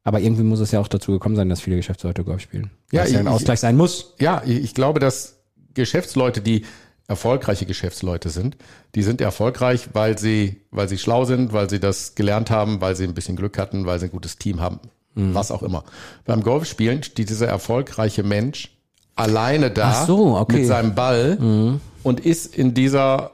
aber 0.03 0.21
irgendwie 0.21 0.43
muss 0.43 0.61
es 0.61 0.71
ja 0.71 0.81
auch 0.81 0.89
dazu 0.89 1.13
gekommen 1.13 1.37
sein, 1.37 1.49
dass 1.49 1.61
viele 1.61 1.77
Geschäftsleute 1.77 2.25
Golf 2.25 2.43
spielen. 2.43 2.71
Ja, 2.93 3.05
es 3.05 3.13
ja 3.13 3.21
ein 3.21 3.27
ich- 3.27 3.33
Ausgleich 3.33 3.61
sein 3.61 3.77
muss. 3.77 4.15
Ja, 4.19 4.43
ich 4.45 4.63
ich 4.63 4.75
glaube, 4.75 5.01
dass 5.01 5.37
Geschäftsleute, 5.75 6.41
die 6.41 6.65
erfolgreiche 7.07 7.67
Geschäftsleute 7.67 8.31
sind, 8.31 8.57
die 8.95 9.03
sind 9.03 9.21
erfolgreich, 9.21 9.91
weil 9.93 10.19
sie, 10.19 10.63
weil 10.71 10.89
sie 10.89 10.97
schlau 10.99 11.25
sind, 11.25 11.53
weil 11.53 11.69
sie 11.69 11.79
das 11.81 12.15
gelernt 12.15 12.51
haben, 12.51 12.81
weil 12.81 12.97
sie 12.97 13.05
ein 13.05 13.13
bisschen 13.15 13.37
Glück 13.37 13.59
hatten, 13.59 13.85
weil 13.85 13.99
sie 13.99 14.07
ein 14.07 14.11
gutes 14.11 14.39
Team 14.39 14.61
haben, 14.61 14.81
was 15.15 15.51
auch 15.51 15.63
immer. 15.63 15.85
Beim 16.25 16.43
Golfspielen 16.43 17.03
steht 17.03 17.29
dieser 17.29 17.47
erfolgreiche 17.47 18.23
Mensch 18.23 18.71
alleine 19.17 19.71
da 19.71 20.07
so, 20.07 20.37
okay. 20.37 20.61
mit 20.61 20.67
seinem 20.67 20.95
Ball 20.95 21.79
und 22.03 22.21
ist 22.21 22.57
in 22.57 22.73
dieser, 22.73 23.33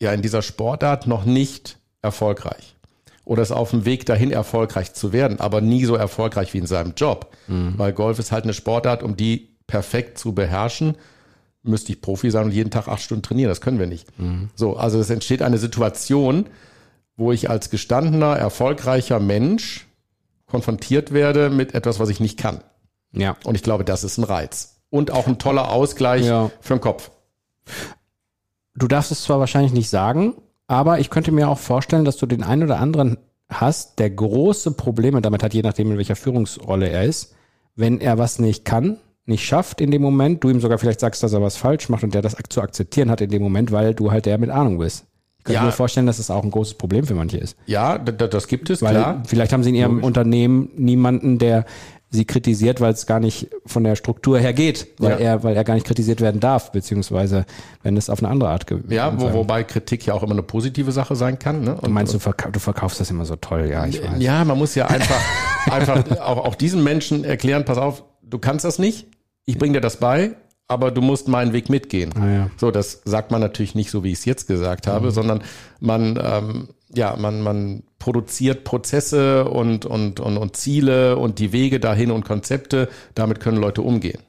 ja, 0.00 0.12
in 0.12 0.20
dieser 0.22 0.42
Sportart 0.42 1.06
noch 1.06 1.24
nicht 1.24 1.78
erfolgreich. 2.02 2.71
Oder 3.24 3.42
ist 3.42 3.52
auf 3.52 3.70
dem 3.70 3.84
Weg 3.84 4.04
dahin 4.06 4.32
erfolgreich 4.32 4.94
zu 4.94 5.12
werden, 5.12 5.38
aber 5.40 5.60
nie 5.60 5.84
so 5.84 5.94
erfolgreich 5.94 6.52
wie 6.54 6.58
in 6.58 6.66
seinem 6.66 6.94
Job. 6.96 7.36
Weil 7.46 7.92
Golf 7.92 8.18
ist 8.18 8.32
halt 8.32 8.44
eine 8.44 8.54
Sportart, 8.54 9.02
um 9.02 9.16
die 9.16 9.56
perfekt 9.66 10.18
zu 10.18 10.32
beherrschen, 10.34 10.96
müsste 11.62 11.92
ich 11.92 12.00
Profi 12.00 12.30
sein 12.32 12.46
und 12.46 12.50
jeden 12.52 12.70
Tag 12.70 12.88
acht 12.88 13.00
Stunden 13.00 13.22
trainieren. 13.22 13.48
Das 13.48 13.60
können 13.60 13.78
wir 13.78 13.86
nicht. 13.86 14.08
So, 14.56 14.76
also 14.76 14.98
es 14.98 15.08
entsteht 15.10 15.42
eine 15.42 15.58
Situation, 15.58 16.46
wo 17.16 17.30
ich 17.30 17.48
als 17.48 17.70
gestandener, 17.70 18.36
erfolgreicher 18.36 19.20
Mensch 19.20 19.86
konfrontiert 20.46 21.12
werde 21.12 21.48
mit 21.48 21.74
etwas, 21.74 22.00
was 22.00 22.08
ich 22.08 22.18
nicht 22.20 22.38
kann. 22.38 22.62
Ja. 23.12 23.36
Und 23.44 23.54
ich 23.54 23.62
glaube, 23.62 23.84
das 23.84 24.02
ist 24.02 24.18
ein 24.18 24.24
Reiz. 24.24 24.80
Und 24.90 25.10
auch 25.12 25.26
ein 25.28 25.38
toller 25.38 25.70
Ausgleich 25.70 26.26
Ja. 26.26 26.50
für 26.60 26.74
den 26.74 26.80
Kopf. 26.80 27.10
Du 28.74 28.88
darfst 28.88 29.12
es 29.12 29.22
zwar 29.22 29.38
wahrscheinlich 29.38 29.72
nicht 29.72 29.88
sagen, 29.90 30.34
aber 30.72 30.98
ich 31.00 31.10
könnte 31.10 31.32
mir 31.32 31.48
auch 31.50 31.58
vorstellen, 31.58 32.06
dass 32.06 32.16
du 32.16 32.24
den 32.24 32.42
einen 32.42 32.62
oder 32.62 32.80
anderen 32.80 33.18
hast, 33.50 33.98
der 33.98 34.08
große 34.08 34.70
Probleme 34.72 35.20
damit 35.20 35.42
hat, 35.42 35.52
je 35.52 35.60
nachdem, 35.60 35.90
in 35.92 35.98
welcher 35.98 36.16
Führungsrolle 36.16 36.88
er 36.88 37.04
ist, 37.04 37.34
wenn 37.76 38.00
er 38.00 38.16
was 38.16 38.38
nicht 38.38 38.64
kann, 38.64 38.96
nicht 39.26 39.44
schafft 39.44 39.82
in 39.82 39.90
dem 39.90 40.00
Moment, 40.00 40.42
du 40.42 40.48
ihm 40.48 40.60
sogar 40.60 40.78
vielleicht 40.78 41.00
sagst, 41.00 41.22
dass 41.22 41.34
er 41.34 41.42
was 41.42 41.56
falsch 41.58 41.90
macht 41.90 42.02
und 42.04 42.14
der 42.14 42.22
das 42.22 42.36
zu 42.48 42.62
akzeptieren 42.62 43.10
hat 43.10 43.20
in 43.20 43.30
dem 43.30 43.42
Moment, 43.42 43.70
weil 43.70 43.94
du 43.94 44.10
halt 44.10 44.24
der 44.24 44.38
mit 44.38 44.48
Ahnung 44.50 44.78
bist. 44.78 45.04
Ich 45.38 45.44
könnte 45.44 45.58
Ja. 45.60 45.66
mir 45.66 45.72
vorstellen, 45.72 46.06
dass 46.06 46.16
das 46.16 46.30
auch 46.30 46.42
ein 46.42 46.50
großes 46.50 46.74
Problem 46.74 47.04
für 47.04 47.14
manche 47.14 47.36
ist. 47.36 47.56
Ja, 47.66 47.98
das 47.98 48.48
gibt 48.48 48.70
es, 48.70 48.80
Weil 48.80 48.94
klar. 48.94 49.22
vielleicht 49.26 49.52
haben 49.52 49.62
sie 49.62 49.68
in 49.70 49.74
ihrem 49.74 49.92
Logisch. 49.96 50.06
Unternehmen 50.06 50.70
niemanden, 50.76 51.38
der 51.38 51.66
sie 52.14 52.24
kritisiert, 52.26 52.80
weil 52.82 52.92
es 52.92 53.06
gar 53.06 53.18
nicht 53.20 53.48
von 53.66 53.82
der 53.84 53.96
Struktur 53.96 54.38
her 54.38 54.52
geht, 54.52 54.86
weil 54.98 55.12
Ja. 55.12 55.16
er, 55.16 55.42
weil 55.42 55.56
er 55.56 55.64
gar 55.64 55.74
nicht 55.74 55.86
kritisiert 55.86 56.20
werden 56.20 56.40
darf, 56.40 56.70
beziehungsweise 56.70 57.46
wenn 57.82 57.96
es 57.96 58.10
auf 58.10 58.20
eine 58.22 58.28
andere 58.30 58.50
Art 58.50 58.66
ge- 58.66 58.80
Ja, 58.90 59.18
wo, 59.18 59.32
wobei 59.32 59.64
Kritik 59.64 60.04
ja 60.06 60.12
auch 60.14 60.22
immer 60.22 60.32
eine 60.32 60.42
positive 60.42 60.92
Sache 60.92 61.16
sein 61.16 61.38
kann. 61.38 61.64
Ne? 61.64 61.74
Und, 61.74 61.86
Du 61.86 61.90
meinst, 61.90 62.12
du, 62.12 62.18
verkau 62.18 62.50
du 62.50 62.60
verkaufst 62.60 63.00
das 63.00 63.10
immer 63.10 63.24
so 63.24 63.36
toll, 63.36 63.68
ja, 63.70 63.86
ich 63.86 64.00
weiß. 64.02 64.10
Ja, 64.22 64.44
man 64.44 64.58
muss 64.58 64.74
ja 64.74 64.86
einfach, 64.88 65.20
einfach 65.70 66.04
auch, 66.20 66.44
auch 66.44 66.54
diesen 66.54 66.84
Menschen 66.84 67.24
erklären, 67.24 67.64
pass 67.64 67.78
auf, 67.78 68.04
du 68.22 68.38
kannst 68.38 68.64
das 68.66 68.78
nicht, 68.78 69.06
ich 69.46 69.56
bring 69.58 69.72
dir 69.72 69.80
das 69.80 69.96
bei, 69.96 70.32
aber 70.68 70.90
du 70.90 71.00
musst 71.00 71.28
meinen 71.28 71.52
Weg 71.52 71.68
mitgehen. 71.70 72.12
Ah, 72.18 72.28
ja. 72.30 72.50
So, 72.56 72.70
das 72.70 73.02
sagt 73.04 73.30
man 73.30 73.40
natürlich 73.40 73.74
nicht 73.74 73.90
so, 73.90 74.04
wie 74.04 74.12
ich 74.12 74.18
es 74.18 74.24
jetzt 74.24 74.46
gesagt 74.46 74.86
habe, 74.86 75.10
sondern 75.10 75.42
man, 75.80 76.18
ähm, 76.22 76.68
ja, 76.94 77.16
man, 77.16 77.40
man 77.40 77.82
produziert 77.98 78.64
Prozesse 78.64 79.48
und, 79.48 79.86
und, 79.86 80.20
und, 80.20 80.36
und 80.36 80.56
Ziele 80.56 81.16
und 81.16 81.38
die 81.38 81.52
Wege 81.52 81.80
dahin 81.80 82.10
und 82.10 82.24
Konzepte, 82.24 82.88
damit 83.14 83.40
können 83.40 83.58
Leute 83.58 83.82
umgehen. 83.82 84.20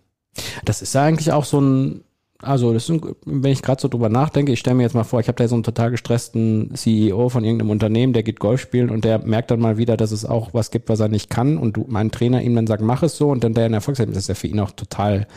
Das 0.66 0.82
ist 0.82 0.96
ja 0.96 1.04
eigentlich 1.04 1.32
auch 1.32 1.46
so 1.46 1.60
ein, 1.60 2.04
also 2.40 2.74
das 2.74 2.90
ist 2.90 3.02
wenn 3.26 3.52
ich 3.52 3.62
gerade 3.62 3.82
so 3.82 3.88
drüber 3.88 4.10
nachdenke, 4.10 4.52
ich 4.52 4.60
stelle 4.60 4.76
mir 4.76 4.84
jetzt 4.84 4.96
mal 4.96 5.04
vor, 5.04 5.20
ich 5.20 5.28
habe 5.28 5.38
da 5.38 5.48
so 5.48 5.56
einen 5.56 5.64
total 5.64 5.92
gestressten 5.92 6.76
CEO 6.76 7.30
von 7.30 7.44
irgendeinem 7.44 7.72
Unternehmen, 7.72 8.14
der 8.14 8.24
geht 8.24 8.40
Golf 8.40 8.62
spielen 8.62 8.90
und 8.90 9.06
der 9.06 9.20
merkt 9.20 9.52
dann 9.52 9.60
mal 9.60 9.78
wieder, 9.78 9.98
dass 9.98 10.12
es 10.12 10.26
auch 10.26 10.54
was 10.54 10.72
gibt, 10.72 10.90
was 10.90 11.00
er 11.00 11.08
nicht 11.08 11.30
kann. 11.30 11.58
Und 11.58 11.78
du, 11.78 11.86
mein 11.88 12.12
Trainer 12.12 12.42
ihm 12.42 12.56
dann 12.56 12.68
sagt, 12.68 12.82
mach 12.82 13.04
es 13.04 13.18
so. 13.18 13.30
Und 13.30 13.44
dann 13.44 13.54
der 13.54 13.66
ein 13.66 13.74
Erfolgserlebnis 13.74 14.24
ist 14.24 14.30
ja 14.30 14.36
für 14.36 14.48
ihn 14.48 14.60
auch 14.60 14.72
total 14.72 15.28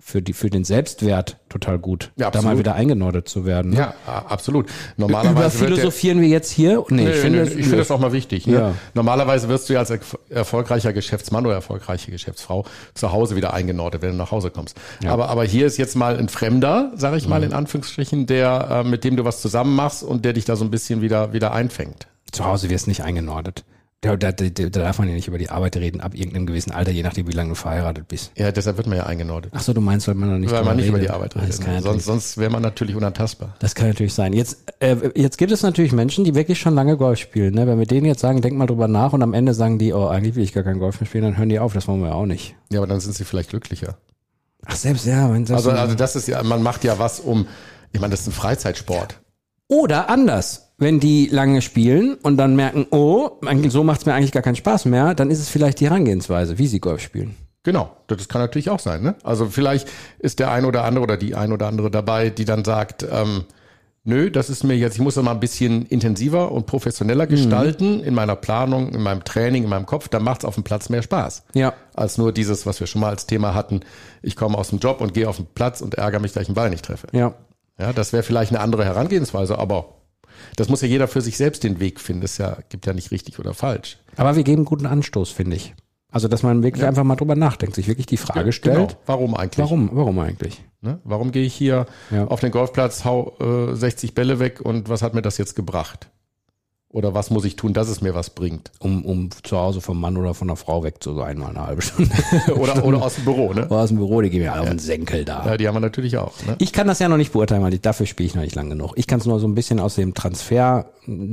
für 0.00 0.22
die 0.22 0.32
für 0.32 0.48
den 0.48 0.64
Selbstwert 0.64 1.36
total 1.48 1.78
gut, 1.78 2.12
Ja, 2.16 2.30
da 2.30 2.40
mal 2.40 2.58
wieder 2.58 2.74
eingenordet 2.74 3.28
zu 3.28 3.44
werden. 3.44 3.72
ne? 3.72 3.76
Ja, 3.78 3.94
absolut. 4.06 4.66
Über 4.66 4.72
Normalerweise 5.08 5.58
der, 5.58 5.66
philosophieren 5.68 6.20
wir 6.20 6.28
jetzt 6.28 6.50
hier? 6.50 6.82
Nee, 6.88 7.04
Nee, 7.04 7.10
ich 7.10 7.16
finde, 7.16 7.44
nee, 7.44 7.50
finde 7.62 7.76
das 7.78 7.90
auch 7.90 7.98
mal 8.00 8.12
wichtig. 8.12 8.46
Ne? 8.46 8.54
Ja. 8.54 8.74
Normalerweise 8.94 9.48
wirst 9.48 9.68
du 9.68 9.74
ja 9.74 9.80
als 9.80 9.90
erf- 9.90 10.18
erfolgreicher 10.30 10.92
Geschäftsmann 10.92 11.44
oder 11.44 11.56
erfolgreiche 11.56 12.10
Geschäftsfrau 12.10 12.64
zu 12.94 13.12
Hause 13.12 13.36
wieder 13.36 13.52
eingenordet, 13.54 14.00
wenn 14.02 14.10
du 14.12 14.16
nach 14.16 14.30
Hause 14.30 14.50
kommst. 14.50 14.76
Aber, 15.06 15.28
aber 15.28 15.44
hier 15.44 15.66
ist 15.66 15.76
jetzt 15.76 15.94
mal 15.96 16.16
ein 16.16 16.28
Fremder, 16.28 16.92
sage 16.94 17.16
ich 17.18 17.24
Mhm. 17.24 17.30
mal 17.30 17.42
in 17.42 17.52
Anführungsstrichen, 17.52 18.26
der 18.26 18.82
äh, 18.84 18.88
mit 18.88 19.04
dem 19.04 19.16
du 19.16 19.24
was 19.24 19.42
zusammen 19.42 19.74
machst 19.76 20.02
und 20.02 20.24
der 20.24 20.32
dich 20.32 20.44
da 20.46 20.56
so 20.56 20.64
ein 20.64 20.70
bisschen 20.70 21.02
wieder 21.02 21.32
wieder 21.32 21.52
einfängt. 21.52 22.06
zu 22.32 22.44
Hause 22.44 22.70
wirst 22.70 22.86
nicht 22.88 23.02
eingenordet. 23.02 23.64
Da, 24.00 24.16
da, 24.16 24.30
da, 24.30 24.48
da 24.48 24.68
darf 24.68 25.00
man 25.00 25.08
ja 25.08 25.14
nicht 25.14 25.26
über 25.26 25.38
die 25.38 25.50
Arbeit 25.50 25.76
reden, 25.76 26.00
ab 26.00 26.14
irgendeinem 26.14 26.46
gewissen 26.46 26.70
Alter, 26.70 26.92
je 26.92 27.02
nachdem, 27.02 27.26
wie 27.26 27.32
lange 27.32 27.48
du 27.48 27.54
verheiratet 27.56 28.06
bist. 28.06 28.30
Ja, 28.36 28.52
deshalb 28.52 28.76
wird 28.76 28.86
man 28.86 28.96
ja 28.96 29.06
eingenordet. 29.06 29.50
Ach 29.56 29.60
so, 29.60 29.72
du 29.72 29.80
meinst, 29.80 30.06
weil 30.06 30.14
man 30.14 30.30
dann 30.30 30.40
nicht, 30.40 30.52
Weil 30.52 30.62
man 30.62 30.76
nicht 30.76 30.84
redet. 30.84 30.94
über 30.94 31.00
die 31.00 31.10
Arbeit 31.10 31.34
redet. 31.34 31.66
ne? 31.66 31.82
sonst 31.82 32.04
sonst 32.04 32.38
wäre 32.38 32.48
man 32.48 32.62
natürlich 32.62 32.94
unantastbar. 32.94 33.56
Das 33.58 33.74
kann 33.74 33.88
natürlich 33.88 34.14
sein. 34.14 34.32
Jetzt, 34.34 34.72
äh, 34.78 34.94
jetzt 35.16 35.36
gibt 35.36 35.50
es 35.50 35.64
natürlich 35.64 35.90
Menschen, 35.90 36.22
die 36.22 36.36
wirklich 36.36 36.60
schon 36.60 36.76
lange 36.76 36.96
Golf 36.96 37.18
spielen. 37.18 37.54
Ne? 37.54 37.66
Wenn 37.66 37.80
wir 37.80 37.86
denen 37.86 38.06
jetzt 38.06 38.20
sagen, 38.20 38.40
denk 38.40 38.56
mal 38.56 38.66
drüber 38.66 38.86
nach 38.86 39.12
und 39.14 39.22
am 39.24 39.34
Ende 39.34 39.52
sagen 39.52 39.80
die, 39.80 39.92
oh, 39.92 40.06
eigentlich 40.06 40.36
will 40.36 40.44
ich 40.44 40.52
gar 40.52 40.62
kein 40.62 40.78
Golf 40.78 41.00
mehr 41.00 41.08
spielen, 41.08 41.24
dann 41.24 41.36
hören 41.36 41.48
die 41.48 41.58
auf. 41.58 41.72
Das 41.72 41.88
wollen 41.88 42.00
wir 42.00 42.10
ja 42.10 42.14
auch 42.14 42.26
nicht. 42.26 42.54
Ja, 42.72 42.78
aber 42.78 42.86
dann 42.86 43.00
sind 43.00 43.16
sie 43.16 43.24
vielleicht 43.24 43.50
glücklicher. 43.50 43.98
Ach, 44.64 44.76
selbst 44.76 45.06
ja. 45.06 45.32
Wenn 45.32 45.44
das 45.44 45.56
Also, 45.56 45.70
also 45.72 45.96
das 45.96 46.14
ist 46.14 46.28
ja, 46.28 46.40
man 46.44 46.62
macht 46.62 46.84
ja 46.84 47.00
was 47.00 47.18
um, 47.18 47.48
ich 47.92 48.00
meine, 48.00 48.12
das 48.12 48.20
ist 48.20 48.28
ein 48.28 48.32
Freizeitsport. 48.32 49.18
Oder 49.66 50.08
anders. 50.08 50.67
Wenn 50.78 51.00
die 51.00 51.26
lange 51.26 51.60
spielen 51.60 52.14
und 52.22 52.36
dann 52.36 52.54
merken, 52.54 52.86
oh, 52.90 53.30
so 53.68 53.82
macht 53.82 54.00
es 54.00 54.06
mir 54.06 54.14
eigentlich 54.14 54.32
gar 54.32 54.44
keinen 54.44 54.56
Spaß 54.56 54.84
mehr, 54.84 55.14
dann 55.14 55.30
ist 55.30 55.40
es 55.40 55.48
vielleicht 55.48 55.80
die 55.80 55.86
Herangehensweise, 55.86 56.58
wie 56.58 56.68
sie 56.68 56.78
Golf 56.78 57.02
spielen. 57.02 57.34
Genau, 57.64 57.90
das 58.06 58.28
kann 58.28 58.40
natürlich 58.40 58.70
auch 58.70 58.78
sein. 58.78 59.02
Ne? 59.02 59.16
Also 59.24 59.46
vielleicht 59.46 59.88
ist 60.20 60.38
der 60.38 60.52
ein 60.52 60.64
oder 60.64 60.84
andere 60.84 61.02
oder 61.02 61.16
die 61.16 61.34
ein 61.34 61.52
oder 61.52 61.66
andere 61.66 61.90
dabei, 61.90 62.30
die 62.30 62.44
dann 62.44 62.64
sagt, 62.64 63.04
ähm, 63.10 63.44
nö, 64.04 64.30
das 64.30 64.48
ist 64.50 64.64
mir 64.64 64.74
jetzt, 64.74 64.94
ich 64.94 65.02
muss 65.02 65.16
das 65.16 65.24
mal 65.24 65.32
ein 65.32 65.40
bisschen 65.40 65.84
intensiver 65.86 66.50
und 66.52 66.66
professioneller 66.66 67.26
gestalten 67.26 68.00
in 68.00 68.14
meiner 68.14 68.36
Planung, 68.36 68.90
in 68.90 69.02
meinem 69.02 69.24
Training, 69.24 69.64
in 69.64 69.68
meinem 69.68 69.84
Kopf, 69.84 70.08
dann 70.08 70.22
macht 70.22 70.42
es 70.42 70.44
auf 70.44 70.54
dem 70.54 70.64
Platz 70.64 70.88
mehr 70.88 71.02
Spaß. 71.02 71.44
Ja. 71.54 71.74
Als 71.94 72.16
nur 72.16 72.32
dieses, 72.32 72.64
was 72.64 72.80
wir 72.80 72.86
schon 72.86 73.00
mal 73.00 73.10
als 73.10 73.26
Thema 73.26 73.52
hatten, 73.52 73.80
ich 74.22 74.36
komme 74.36 74.56
aus 74.56 74.70
dem 74.70 74.78
Job 74.78 75.00
und 75.00 75.12
gehe 75.12 75.28
auf 75.28 75.36
den 75.36 75.46
Platz 75.54 75.80
und 75.80 75.94
ärgere 75.94 76.20
mich, 76.20 76.32
dass 76.32 76.42
ich 76.42 76.48
den 76.48 76.54
Ball 76.54 76.70
nicht 76.70 76.84
treffe. 76.84 77.08
Ja. 77.12 77.34
Ja, 77.78 77.92
das 77.92 78.12
wäre 78.12 78.22
vielleicht 78.22 78.50
eine 78.50 78.60
andere 78.60 78.84
Herangehensweise, 78.84 79.58
aber 79.58 79.97
das 80.56 80.68
muss 80.68 80.80
ja 80.82 80.88
jeder 80.88 81.08
für 81.08 81.20
sich 81.20 81.36
selbst 81.36 81.64
den 81.64 81.80
Weg 81.80 82.00
finden. 82.00 82.24
Es 82.24 82.38
ja, 82.38 82.58
gibt 82.68 82.86
ja 82.86 82.92
nicht 82.92 83.10
richtig 83.10 83.38
oder 83.38 83.54
falsch. 83.54 83.98
Aber 84.16 84.36
wir 84.36 84.42
geben 84.44 84.64
guten 84.64 84.86
Anstoß, 84.86 85.30
finde 85.30 85.56
ich. 85.56 85.74
Also, 86.10 86.26
dass 86.26 86.42
man 86.42 86.62
wirklich 86.62 86.84
einfach 86.86 87.04
mal 87.04 87.16
drüber 87.16 87.34
nachdenkt, 87.36 87.74
sich 87.74 87.86
wirklich 87.86 88.06
die 88.06 88.16
Frage 88.16 88.52
stellt, 88.52 88.76
Genau. 88.88 89.00
Warum 89.06 89.34
eigentlich? 89.34 89.58
warum, 89.58 89.90
warum 89.92 90.18
eigentlich? 90.18 90.64
Ne? 90.80 91.00
Warum 91.04 91.32
gehe 91.32 91.44
ich 91.44 91.54
hier 91.54 91.86
Ja. 92.10 92.26
auf 92.28 92.40
den 92.40 92.50
Golfplatz, 92.50 93.04
hau 93.04 93.36
äh, 93.40 93.74
60 93.74 94.14
Bälle 94.14 94.38
weg 94.38 94.60
und 94.62 94.88
was 94.88 95.02
hat 95.02 95.12
mir 95.14 95.22
das 95.22 95.36
jetzt 95.36 95.54
gebracht? 95.54 96.08
Oder 96.90 97.12
was 97.12 97.28
muss 97.30 97.44
ich 97.44 97.54
tun, 97.56 97.74
dass 97.74 97.88
es 97.90 98.00
mir 98.00 98.14
was 98.14 98.30
bringt? 98.30 98.70
Um, 98.78 99.04
um 99.04 99.28
zu 99.42 99.58
Hause 99.58 99.82
vom 99.82 100.00
Mann 100.00 100.16
oder 100.16 100.32
von 100.32 100.48
der 100.48 100.56
Frau 100.56 100.82
weg 100.84 101.02
zu 101.02 101.14
sein, 101.14 101.36
mal 101.38 101.50
eine 101.50 101.66
halbe 101.66 101.82
Stunde. 101.82 102.10
Oder, 102.56 102.82
oder 102.82 103.02
aus 103.02 103.16
dem 103.16 103.24
Büro, 103.24 103.52
ne? 103.52 103.66
Oder 103.66 103.80
aus 103.80 103.88
dem 103.88 103.98
Büro, 103.98 104.22
die 104.22 104.30
gehen 104.30 104.40
mir 104.40 104.52
alle 104.54 104.62
auf 104.62 104.68
den 104.70 104.78
Senkel 104.78 105.26
da. 105.26 105.44
Ja, 105.44 105.56
die 105.58 105.68
haben 105.68 105.74
wir 105.74 105.80
natürlich 105.80 106.16
auch. 106.16 106.32
Ne? 106.46 106.56
Ich 106.60 106.72
kann 106.72 106.86
das 106.86 106.98
ja 106.98 107.10
noch 107.10 107.18
nicht 107.18 107.32
beurteilen, 107.32 107.62
weil 107.62 107.74
ich, 107.74 107.82
dafür 107.82 108.06
spiele 108.06 108.26
ich 108.28 108.34
noch 108.34 108.42
nicht 108.42 108.54
lang 108.54 108.70
genug. 108.70 108.94
Ich 108.96 109.06
kann 109.06 109.20
es 109.20 109.26
nur 109.26 109.38
so 109.38 109.46
ein 109.46 109.54
bisschen 109.54 109.80
aus 109.80 109.96
dem 109.96 110.14
Transfer 110.14 110.86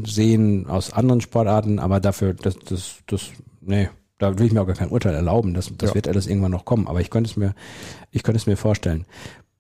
sehen, 0.06 0.68
aus 0.68 0.92
anderen 0.92 1.22
Sportarten, 1.22 1.80
aber 1.80 2.02
dafür, 2.02 2.34
das, 2.34 2.58
das, 2.68 2.96
das, 3.08 3.22
nee, 3.62 3.90
da 4.18 4.38
will 4.38 4.46
ich 4.48 4.52
mir 4.52 4.62
auch 4.62 4.68
gar 4.68 4.76
kein 4.76 4.90
Urteil 4.90 5.14
erlauben. 5.14 5.54
Das, 5.54 5.72
das 5.78 5.92
Ja. 5.92 5.96
wird 5.96 6.10
alles 6.10 6.28
irgendwann 6.28 6.52
noch 6.52 6.66
kommen. 6.66 6.88
Aber 6.88 7.00
ich 7.00 7.10
könnte 7.10 7.30
es 7.30 7.38
mir, 7.38 7.54
ich 8.12 8.24
könnte 8.24 8.38
es 8.40 8.46
mir 8.46 8.58
vorstellen. 8.58 9.06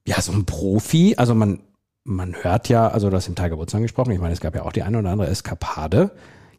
Ja, 0.05 0.21
so 0.21 0.33
ein 0.33 0.45
Profi, 0.45 1.15
also 1.17 1.33
man, 1.35 1.61
man 2.05 2.35
hört 2.41 2.69
ja, 2.69 2.87
also 2.87 3.09
das 3.09 3.27
im 3.27 3.35
Tiger 3.35 3.57
Woods 3.57 3.75
angesprochen, 3.75 4.11
ich 4.11 4.19
meine, 4.19 4.33
es 4.33 4.39
gab 4.39 4.55
ja 4.55 4.63
auch 4.63 4.71
die 4.71 4.83
eine 4.83 4.99
oder 4.99 5.09
andere 5.09 5.27
Eskapade. 5.27 6.11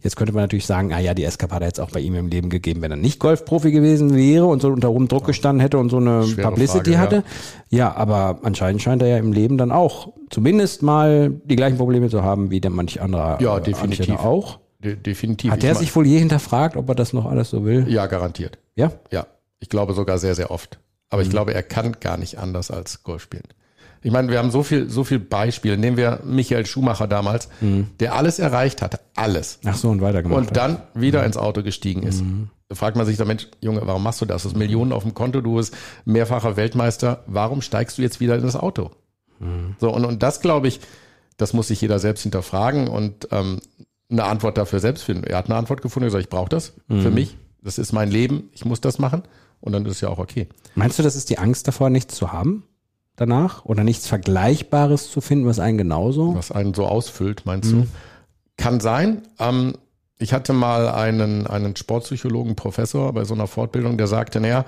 Jetzt 0.02 0.16
könnte 0.16 0.32
man 0.32 0.42
natürlich 0.42 0.66
sagen, 0.66 0.92
ah 0.92 0.98
ja, 0.98 1.14
die 1.14 1.24
Eskapade 1.24 1.64
hätte 1.64 1.80
es 1.80 1.88
auch 1.88 1.90
bei 1.92 2.00
ihm 2.00 2.14
im 2.14 2.28
Leben 2.28 2.50
gegeben, 2.50 2.82
wenn 2.82 2.90
er 2.90 2.96
nicht 2.96 3.18
Golfprofi 3.18 3.70
gewesen 3.72 4.14
wäre 4.14 4.44
und 4.44 4.60
so 4.60 4.68
unter 4.68 4.90
hohem 4.90 5.08
Druck 5.08 5.24
gestanden 5.24 5.60
hätte 5.60 5.78
und 5.78 5.88
so 5.88 5.96
eine 5.96 6.24
Schwere 6.24 6.48
Publicity 6.50 6.92
Frage, 6.92 6.92
ja. 6.92 6.98
hatte. 6.98 7.24
Ja, 7.70 7.96
aber 7.96 8.40
anscheinend 8.42 8.82
scheint 8.82 9.02
er 9.02 9.08
ja 9.08 9.16
im 9.18 9.32
Leben 9.32 9.56
dann 9.56 9.72
auch 9.72 10.12
zumindest 10.30 10.82
mal 10.82 11.30
die 11.30 11.56
gleichen 11.56 11.78
Probleme 11.78 12.08
zu 12.08 12.22
haben 12.22 12.50
wie 12.50 12.60
der 12.60 12.70
manch 12.70 13.00
anderer. 13.00 13.40
Ja, 13.40 13.56
äh, 13.56 13.62
definitiv. 13.62 14.18
Auch. 14.18 14.58
De 14.80 14.96
definitiv. 14.96 15.50
Hat 15.50 15.62
mein- 15.62 15.74
sich 15.74 15.94
wohl 15.96 16.06
je 16.06 16.18
hinterfragt, 16.18 16.76
ob 16.76 16.88
er 16.88 16.94
das 16.94 17.12
noch 17.12 17.24
alles 17.24 17.50
so 17.50 17.64
will? 17.64 17.86
Ja, 17.88 18.06
garantiert. 18.06 18.58
Ja? 18.74 18.92
Ja, 19.10 19.26
ich 19.60 19.70
glaube 19.70 19.94
sogar 19.94 20.18
sehr, 20.18 20.34
sehr 20.34 20.50
oft. 20.50 20.78
Aber 21.08 21.22
ich 21.22 21.30
glaube, 21.30 21.54
er 21.54 21.62
kann 21.62 21.96
gar 22.00 22.16
nicht 22.16 22.38
anders 22.38 22.70
als 22.70 23.02
Golf 23.02 23.22
spielen. 23.22 23.48
Ich 24.06 24.12
meine, 24.12 24.28
wir 24.28 24.38
haben 24.38 24.52
so 24.52 24.62
viel, 24.62 24.88
so 24.88 25.02
viel 25.02 25.18
Beispiele. 25.18 25.76
Nehmen 25.76 25.96
wir 25.96 26.20
Michael 26.24 26.64
Schumacher 26.64 27.08
damals, 27.08 27.48
der 27.98 28.14
alles 28.14 28.38
erreicht 28.38 28.80
hatte, 28.80 29.00
alles. 29.16 29.58
Ach 29.64 29.74
so, 29.74 29.90
und 29.90 30.00
weitergemacht. 30.00 30.38
Und 30.38 30.56
dann 30.56 30.80
wieder 30.94 31.24
ins 31.24 31.36
Auto 31.36 31.64
gestiegen 31.64 32.04
ist. 32.04 32.22
Da 32.68 32.76
fragt 32.76 32.96
man 32.96 33.04
sich 33.04 33.16
der 33.16 33.26
Mensch, 33.26 33.48
Junge, 33.60 33.80
warum 33.82 34.04
machst 34.04 34.20
du 34.20 34.24
das? 34.24 34.44
Du 34.44 34.50
hast 34.50 34.56
Millionen 34.56 34.92
auf 34.92 35.02
dem 35.02 35.12
Konto, 35.12 35.40
du 35.40 35.56
bist 35.56 35.76
mehrfacher 36.04 36.56
Weltmeister. 36.56 37.24
Warum 37.26 37.62
steigst 37.62 37.98
du 37.98 38.02
jetzt 38.02 38.20
wieder 38.20 38.36
in 38.36 38.42
das 38.42 38.54
Auto? 38.54 38.92
So, 39.80 39.92
und, 39.92 40.04
und 40.04 40.22
das 40.22 40.40
glaube 40.40 40.68
ich, 40.68 40.78
das 41.36 41.52
muss 41.52 41.66
sich 41.66 41.80
jeder 41.80 41.98
selbst 41.98 42.22
hinterfragen 42.22 42.86
und 42.86 43.26
ähm, 43.32 43.58
eine 44.08 44.22
Antwort 44.22 44.56
dafür 44.56 44.78
selbst 44.78 45.02
finden. 45.02 45.24
Er 45.24 45.38
hat 45.38 45.46
eine 45.46 45.56
Antwort 45.56 45.82
gefunden, 45.82 46.04
er 46.04 46.06
hat 46.06 46.18
gesagt, 46.18 46.26
ich 46.26 46.30
brauche 46.30 46.48
das 46.48 46.74
für 46.86 47.10
mich. 47.10 47.36
Das 47.60 47.76
ist 47.76 47.92
mein 47.92 48.12
Leben, 48.12 48.50
ich 48.52 48.64
muss 48.64 48.80
das 48.80 49.00
machen. 49.00 49.24
Und 49.60 49.72
dann 49.72 49.84
ist 49.84 49.96
es 49.96 50.00
ja 50.00 50.10
auch 50.10 50.18
okay. 50.18 50.46
Meinst 50.76 50.96
du, 50.96 51.02
das 51.02 51.16
ist 51.16 51.28
die 51.28 51.38
Angst 51.38 51.66
davor, 51.66 51.90
nichts 51.90 52.14
zu 52.14 52.30
haben 52.32 52.62
danach? 53.16 53.64
Oder 53.64 53.84
nichts 53.84 54.06
Vergleichbares 54.06 55.10
zu 55.10 55.20
finden, 55.20 55.46
was 55.46 55.58
einen 55.58 55.78
genauso? 55.78 56.34
was 56.34 56.52
einen 56.52 56.74
so 56.74 56.86
ausfüllt, 56.86 57.44
meinst 57.46 57.72
du? 57.72 57.86
Kann 58.56 58.80
sein. 58.80 59.22
Ähm, 59.38 59.74
ich 60.18 60.32
hatte 60.32 60.52
mal 60.52 60.88
einen, 60.88 61.46
einen 61.46 61.76
Sportpsychologen, 61.76 62.56
Professor 62.56 63.12
bei 63.12 63.24
so 63.24 63.34
einer 63.34 63.46
Fortbildung, 63.46 63.98
der 63.98 64.06
sagte, 64.06 64.40
naja, 64.40 64.64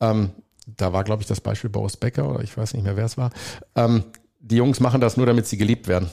ähm, 0.00 0.30
da 0.76 0.92
war, 0.92 1.04
glaube 1.04 1.22
ich, 1.22 1.28
das 1.28 1.40
Beispiel 1.40 1.70
Boris 1.70 1.96
Becker 1.96 2.28
oder 2.28 2.42
ich 2.42 2.56
weiß 2.56 2.74
nicht 2.74 2.84
mehr, 2.84 2.96
wer 2.96 3.04
es 3.04 3.16
war. 3.16 3.30
Ähm, 3.74 4.04
die 4.38 4.56
Jungs 4.56 4.80
machen 4.80 5.00
das 5.00 5.16
nur, 5.16 5.26
damit 5.26 5.46
sie 5.46 5.56
geliebt 5.56 5.88
werden. 5.88 6.10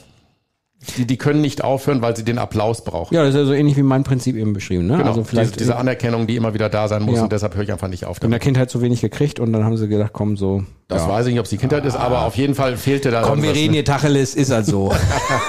Die, 0.96 1.08
die 1.08 1.18
können 1.18 1.42
nicht 1.42 1.64
aufhören, 1.64 2.04
weil 2.04 2.16
sie 2.16 2.24
den 2.24 2.38
Applaus 2.38 2.84
brauchen. 2.84 3.14
Ja, 3.14 3.22
das 3.24 3.34
ist 3.34 3.40
ja 3.40 3.46
so 3.46 3.54
ähnlich 3.54 3.76
wie 3.78 3.82
mein 3.84 4.04
Prinzip 4.04 4.36
eben 4.36 4.54
beschrieben. 4.54 4.86
Ne? 4.86 4.98
Genau, 4.98 5.10
Also 5.10 5.24
vielleicht 5.24 5.56
diese, 5.56 5.60
diese 5.66 5.76
Anerkennung, 5.76 6.28
die 6.28 6.36
immer 6.36 6.54
wieder 6.54 6.70
da 6.70 6.88
sein 6.88 7.02
muss 7.02 7.18
Ja. 7.18 7.24
und 7.24 7.32
deshalb 7.32 7.56
höre 7.56 7.64
ich 7.64 7.72
einfach 7.72 7.88
nicht 7.88 8.06
auf 8.06 8.22
in 8.22 8.30
der. 8.30 8.40
Kindheit 8.40 8.70
zu 8.70 8.80
wenig 8.82 9.02
gekriegt 9.02 9.40
und 9.40 9.52
dann 9.54 9.64
haben 9.66 9.76
sie 9.76 9.88
gedacht, 9.88 10.12
komm, 10.14 10.38
so. 10.38 10.64
Das 10.88 11.02
ja. 11.02 11.10
weiß 11.10 11.26
ich 11.26 11.32
nicht, 11.34 11.40
ob 11.40 11.46
es 11.46 11.50
die 11.50 11.58
Kindheit 11.58 11.84
ist, 11.84 11.96
aber 11.96 12.26
auf 12.26 12.38
jeden 12.38 12.54
Fall 12.54 12.78
fehlte 12.78 13.10
da 13.10 13.24
Komm, 13.24 13.42
wir 13.42 13.54
reden 13.56 13.74
hier 13.74 13.84
Tacheles, 13.84 14.36
ist 14.36 14.52
halt 14.52 14.68
so. 14.68 14.94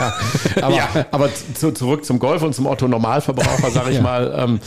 Aber, 0.62 0.80
aber 1.10 1.28
zu, 1.54 1.72
zurück 1.72 2.04
zum 2.04 2.18
Golf 2.18 2.42
und 2.42 2.54
zum 2.54 2.66
Otto 2.66 2.88
Normalverbraucher, 2.88 3.70
sage 3.70 3.90
ich 3.90 3.96
Ja. 3.96 4.02
mal. 4.02 4.34
Ähm, 4.36 4.60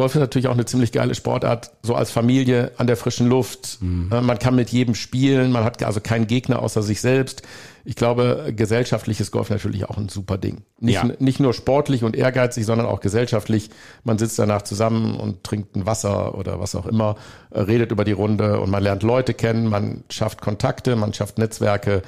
Golf 0.00 0.14
ist 0.14 0.20
natürlich 0.20 0.48
auch 0.48 0.54
eine 0.54 0.64
ziemlich 0.64 0.92
geile 0.92 1.14
Sportart, 1.14 1.72
so 1.82 1.94
als 1.94 2.10
Familie 2.10 2.72
an 2.78 2.86
der 2.86 2.96
frischen 2.96 3.28
Luft. 3.28 3.78
Äh, 3.82 3.84
Man 4.22 4.38
kann 4.38 4.54
mit 4.54 4.70
jedem 4.70 4.94
spielen, 4.94 5.52
man 5.52 5.62
hat 5.62 5.82
also 5.82 6.00
keinen 6.00 6.26
Gegner 6.26 6.62
außer 6.62 6.80
sich 6.82 7.02
selbst. 7.02 7.42
Ich 7.84 7.96
glaube, 7.96 8.52
gesellschaftliches 8.56 9.30
Golf 9.30 9.50
natürlich 9.50 9.84
auch 9.90 9.98
ein 9.98 10.08
super 10.08 10.38
Ding. 10.38 10.62
Nicht, 10.78 10.94
Ja. 10.94 11.04
nicht 11.18 11.38
nur 11.38 11.52
sportlich 11.52 12.02
und 12.02 12.16
ehrgeizig, 12.16 12.64
sondern 12.64 12.86
auch 12.86 13.00
gesellschaftlich. 13.00 13.68
Man 14.02 14.16
sitzt 14.16 14.38
danach 14.38 14.62
zusammen 14.62 15.20
und 15.20 15.44
trinkt 15.44 15.76
ein 15.76 15.84
Wasser 15.84 16.34
oder 16.34 16.60
was 16.60 16.74
auch 16.74 16.86
immer, 16.86 17.16
äh, 17.50 17.60
redet 17.60 17.92
über 17.92 18.04
die 18.04 18.12
Runde 18.12 18.58
und 18.60 18.70
man 18.70 18.82
lernt 18.82 19.02
Leute 19.02 19.34
kennen, 19.34 19.66
man 19.68 20.04
schafft 20.08 20.40
Kontakte, 20.40 20.96
man 20.96 21.12
schafft 21.12 21.36
Netzwerke. 21.36 22.00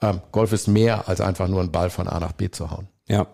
Ähm, 0.00 0.20
Golf 0.30 0.52
ist 0.52 0.68
mehr 0.68 1.08
als 1.08 1.20
einfach 1.20 1.48
nur 1.48 1.58
einen 1.60 1.72
Ball 1.72 1.90
von 1.90 2.06
A 2.06 2.20
nach 2.20 2.32
B 2.32 2.48
zu 2.48 2.70
hauen. 2.70 2.86
Ja. 3.08 3.26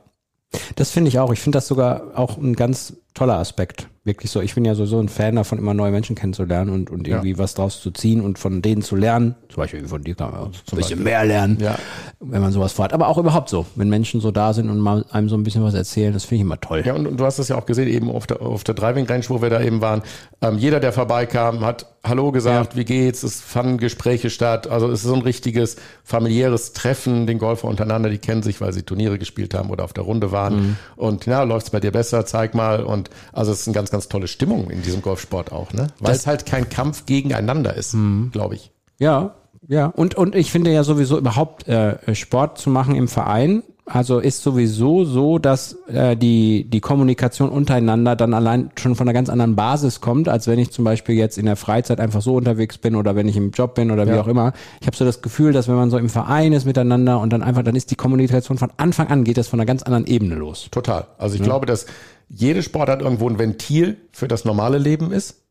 Das 0.76 0.90
finde 0.90 1.08
ich 1.08 1.18
auch. 1.18 1.32
Ich 1.32 1.40
finde 1.40 1.56
das 1.58 1.66
sogar 1.68 2.12
auch 2.14 2.38
ein 2.38 2.54
ganz 2.56 2.94
toller 3.16 3.38
Aspekt. 3.38 3.88
Wirklich 4.04 4.30
so. 4.30 4.40
Ich 4.40 4.54
bin 4.54 4.64
ja 4.64 4.76
sowieso 4.76 5.00
ein 5.00 5.08
Fan 5.08 5.34
davon, 5.34 5.58
immer 5.58 5.74
neue 5.74 5.90
Menschen 5.90 6.14
kennenzulernen 6.14 6.70
und, 6.70 6.90
und 6.90 7.08
irgendwie 7.08 7.38
was 7.38 7.54
draus 7.54 7.80
zu 7.80 7.90
ziehen 7.90 8.20
und 8.20 8.38
von 8.38 8.62
denen 8.62 8.82
zu 8.82 8.94
lernen. 8.94 9.34
Zum 9.48 9.56
Beispiel 9.56 9.88
von 9.88 10.00
dir 10.04 10.14
kann 10.14 10.30
man 10.30 10.40
auch 10.42 10.46
ein 10.46 10.52
bisschen 10.52 10.78
Beispiel. 10.78 10.96
mehr 10.98 11.24
lernen, 11.24 11.58
Ja. 11.60 11.76
wenn 12.20 12.40
man 12.40 12.52
sowas 12.52 12.72
vorhat. 12.72 12.92
Aber 12.92 13.08
auch 13.08 13.18
überhaupt 13.18 13.48
so. 13.48 13.66
Wenn 13.74 13.88
Menschen 13.88 14.20
so 14.20 14.30
da 14.30 14.52
sind 14.52 14.70
und 14.70 14.78
mal 14.78 15.04
einem 15.10 15.28
so 15.28 15.36
ein 15.36 15.42
bisschen 15.42 15.64
was 15.64 15.74
erzählen, 15.74 16.12
das 16.12 16.22
finde 16.24 16.36
ich 16.36 16.40
immer 16.42 16.60
toll. 16.60 16.84
Ja, 16.86 16.94
und, 16.94 17.08
und 17.08 17.18
du 17.18 17.24
hast 17.24 17.40
das 17.40 17.48
ja 17.48 17.56
auch 17.58 17.66
gesehen, 17.66 17.88
eben 17.88 18.08
auf 18.08 18.28
der, 18.28 18.42
auf 18.42 18.62
der 18.62 18.76
Driving 18.76 19.06
Range, 19.06 19.24
wo 19.26 19.42
wir 19.42 19.50
da 19.50 19.60
eben 19.60 19.80
waren. 19.80 20.02
Ähm, 20.40 20.56
jeder, 20.58 20.78
der 20.78 20.92
vorbeikam, 20.92 21.64
hat 21.64 21.86
Hallo 22.04 22.30
gesagt, 22.30 22.76
wie 22.76 22.84
geht's? 22.84 23.24
Es 23.24 23.40
fanden 23.40 23.78
Gespräche 23.78 24.30
statt. 24.30 24.68
Also 24.68 24.86
es 24.88 25.00
ist 25.00 25.08
so 25.08 25.14
ein 25.14 25.22
richtiges 25.22 25.74
familiäres 26.04 26.72
Treffen, 26.72 27.26
den 27.26 27.38
Golfer 27.38 27.66
untereinander, 27.66 28.08
die 28.10 28.18
kennen 28.18 28.44
sich, 28.44 28.60
weil 28.60 28.72
sie 28.72 28.84
Turniere 28.84 29.18
gespielt 29.18 29.54
haben 29.54 29.70
oder 29.70 29.82
auf 29.82 29.92
der 29.92 30.04
Runde 30.04 30.30
waren. 30.30 30.76
Und 30.94 31.26
ja, 31.26 31.42
läuft's 31.42 31.70
bei 31.70 31.80
dir 31.80 31.90
besser? 31.90 32.24
Zeig 32.24 32.54
mal. 32.54 32.84
Und 32.84 33.05
also 33.32 33.52
es 33.52 33.60
ist 33.60 33.68
eine 33.68 33.74
ganz, 33.74 33.90
ganz 33.90 34.08
tolle 34.08 34.28
Stimmung 34.28 34.70
in 34.70 34.82
diesem 34.82 35.02
Golfsport 35.02 35.52
auch, 35.52 35.72
ne? 35.72 35.88
Weil 36.00 36.14
es 36.14 36.26
halt 36.26 36.46
kein 36.46 36.68
Kampf 36.68 37.06
gegeneinander 37.06 37.74
ist, 37.74 37.96
glaube 38.32 38.54
ich. 38.54 38.70
Ja, 38.98 39.34
ja. 39.68 39.86
Und, 39.86 40.14
und 40.14 40.34
ich 40.34 40.50
finde 40.50 40.72
ja 40.72 40.84
sowieso 40.84 41.18
überhaupt 41.18 41.66
äh, 41.68 42.14
Sport 42.14 42.58
zu 42.58 42.70
machen 42.70 42.94
im 42.94 43.08
Verein, 43.08 43.62
also 43.88 44.18
ist 44.18 44.42
sowieso 44.42 45.04
so, 45.04 45.38
dass 45.38 45.76
äh, 45.86 46.16
die, 46.16 46.68
die 46.68 46.80
Kommunikation 46.80 47.50
untereinander 47.50 48.16
dann 48.16 48.34
allein 48.34 48.70
schon 48.76 48.96
von 48.96 49.06
einer 49.06 49.14
ganz 49.14 49.28
anderen 49.28 49.54
Basis 49.54 50.00
kommt, 50.00 50.28
als 50.28 50.48
wenn 50.48 50.58
ich 50.58 50.72
zum 50.72 50.84
Beispiel 50.84 51.14
jetzt 51.14 51.38
in 51.38 51.46
der 51.46 51.54
Freizeit 51.54 52.00
einfach 52.00 52.20
so 52.20 52.34
unterwegs 52.34 52.78
bin 52.78 52.96
oder 52.96 53.14
wenn 53.14 53.28
ich 53.28 53.36
im 53.36 53.52
Job 53.52 53.76
bin 53.76 53.92
oder 53.92 54.06
wie 54.06 54.10
Ja. 54.10 54.20
auch 54.20 54.26
immer. 54.26 54.54
Ich 54.80 54.88
habe 54.88 54.96
so 54.96 55.04
das 55.04 55.22
Gefühl, 55.22 55.52
dass 55.52 55.68
wenn 55.68 55.76
man 55.76 55.90
so 55.90 55.98
im 55.98 56.08
Verein 56.08 56.52
ist 56.52 56.64
miteinander 56.64 57.20
und 57.20 57.32
dann 57.32 57.44
einfach, 57.44 57.62
dann 57.62 57.76
ist 57.76 57.92
die 57.92 57.94
Kommunikation 57.94 58.58
von 58.58 58.72
Anfang 58.76 59.06
an 59.06 59.22
geht 59.22 59.36
das 59.36 59.46
von 59.46 59.60
einer 59.60 59.66
ganz 59.66 59.84
anderen 59.84 60.06
Ebene 60.06 60.34
los. 60.34 60.66
Total. 60.72 61.06
Also 61.16 61.36
ich 61.36 61.42
glaube, 61.42 61.66
dass 61.66 61.86
jede 62.28 62.62
Sportart 62.62 63.02
irgendwo 63.02 63.28
ein 63.28 63.38
Ventil 63.38 63.96
für 64.12 64.28
das 64.28 64.44
normale 64.44 64.78
Leben 64.78 65.12
ist 65.12 65.42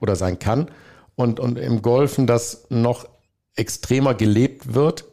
oder 0.00 0.16
sein 0.16 0.38
kann. 0.38 0.70
Und, 1.16 1.38
und 1.38 1.58
im 1.58 1.82
Golfen 1.82 2.26
das 2.26 2.66
noch 2.70 3.06
extremer 3.56 4.14
gelebt 4.14 4.74
wird, 4.74 5.04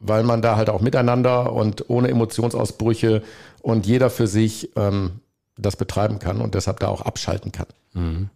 weil 0.00 0.24
man 0.24 0.42
da 0.42 0.56
halt 0.56 0.68
auch 0.68 0.80
miteinander 0.80 1.52
und 1.52 1.88
ohne 1.88 2.08
Emotionsausbrüche 2.08 3.22
und 3.62 3.86
jeder 3.86 4.10
für 4.10 4.26
sich 4.26 4.70
ähm, 4.76 5.20
das 5.56 5.76
betreiben 5.76 6.18
kann 6.18 6.40
und 6.40 6.54
deshalb 6.54 6.80
da 6.80 6.88
auch 6.88 7.02
abschalten 7.02 7.52
kann. 7.52 7.66
Mhm. 7.92 8.30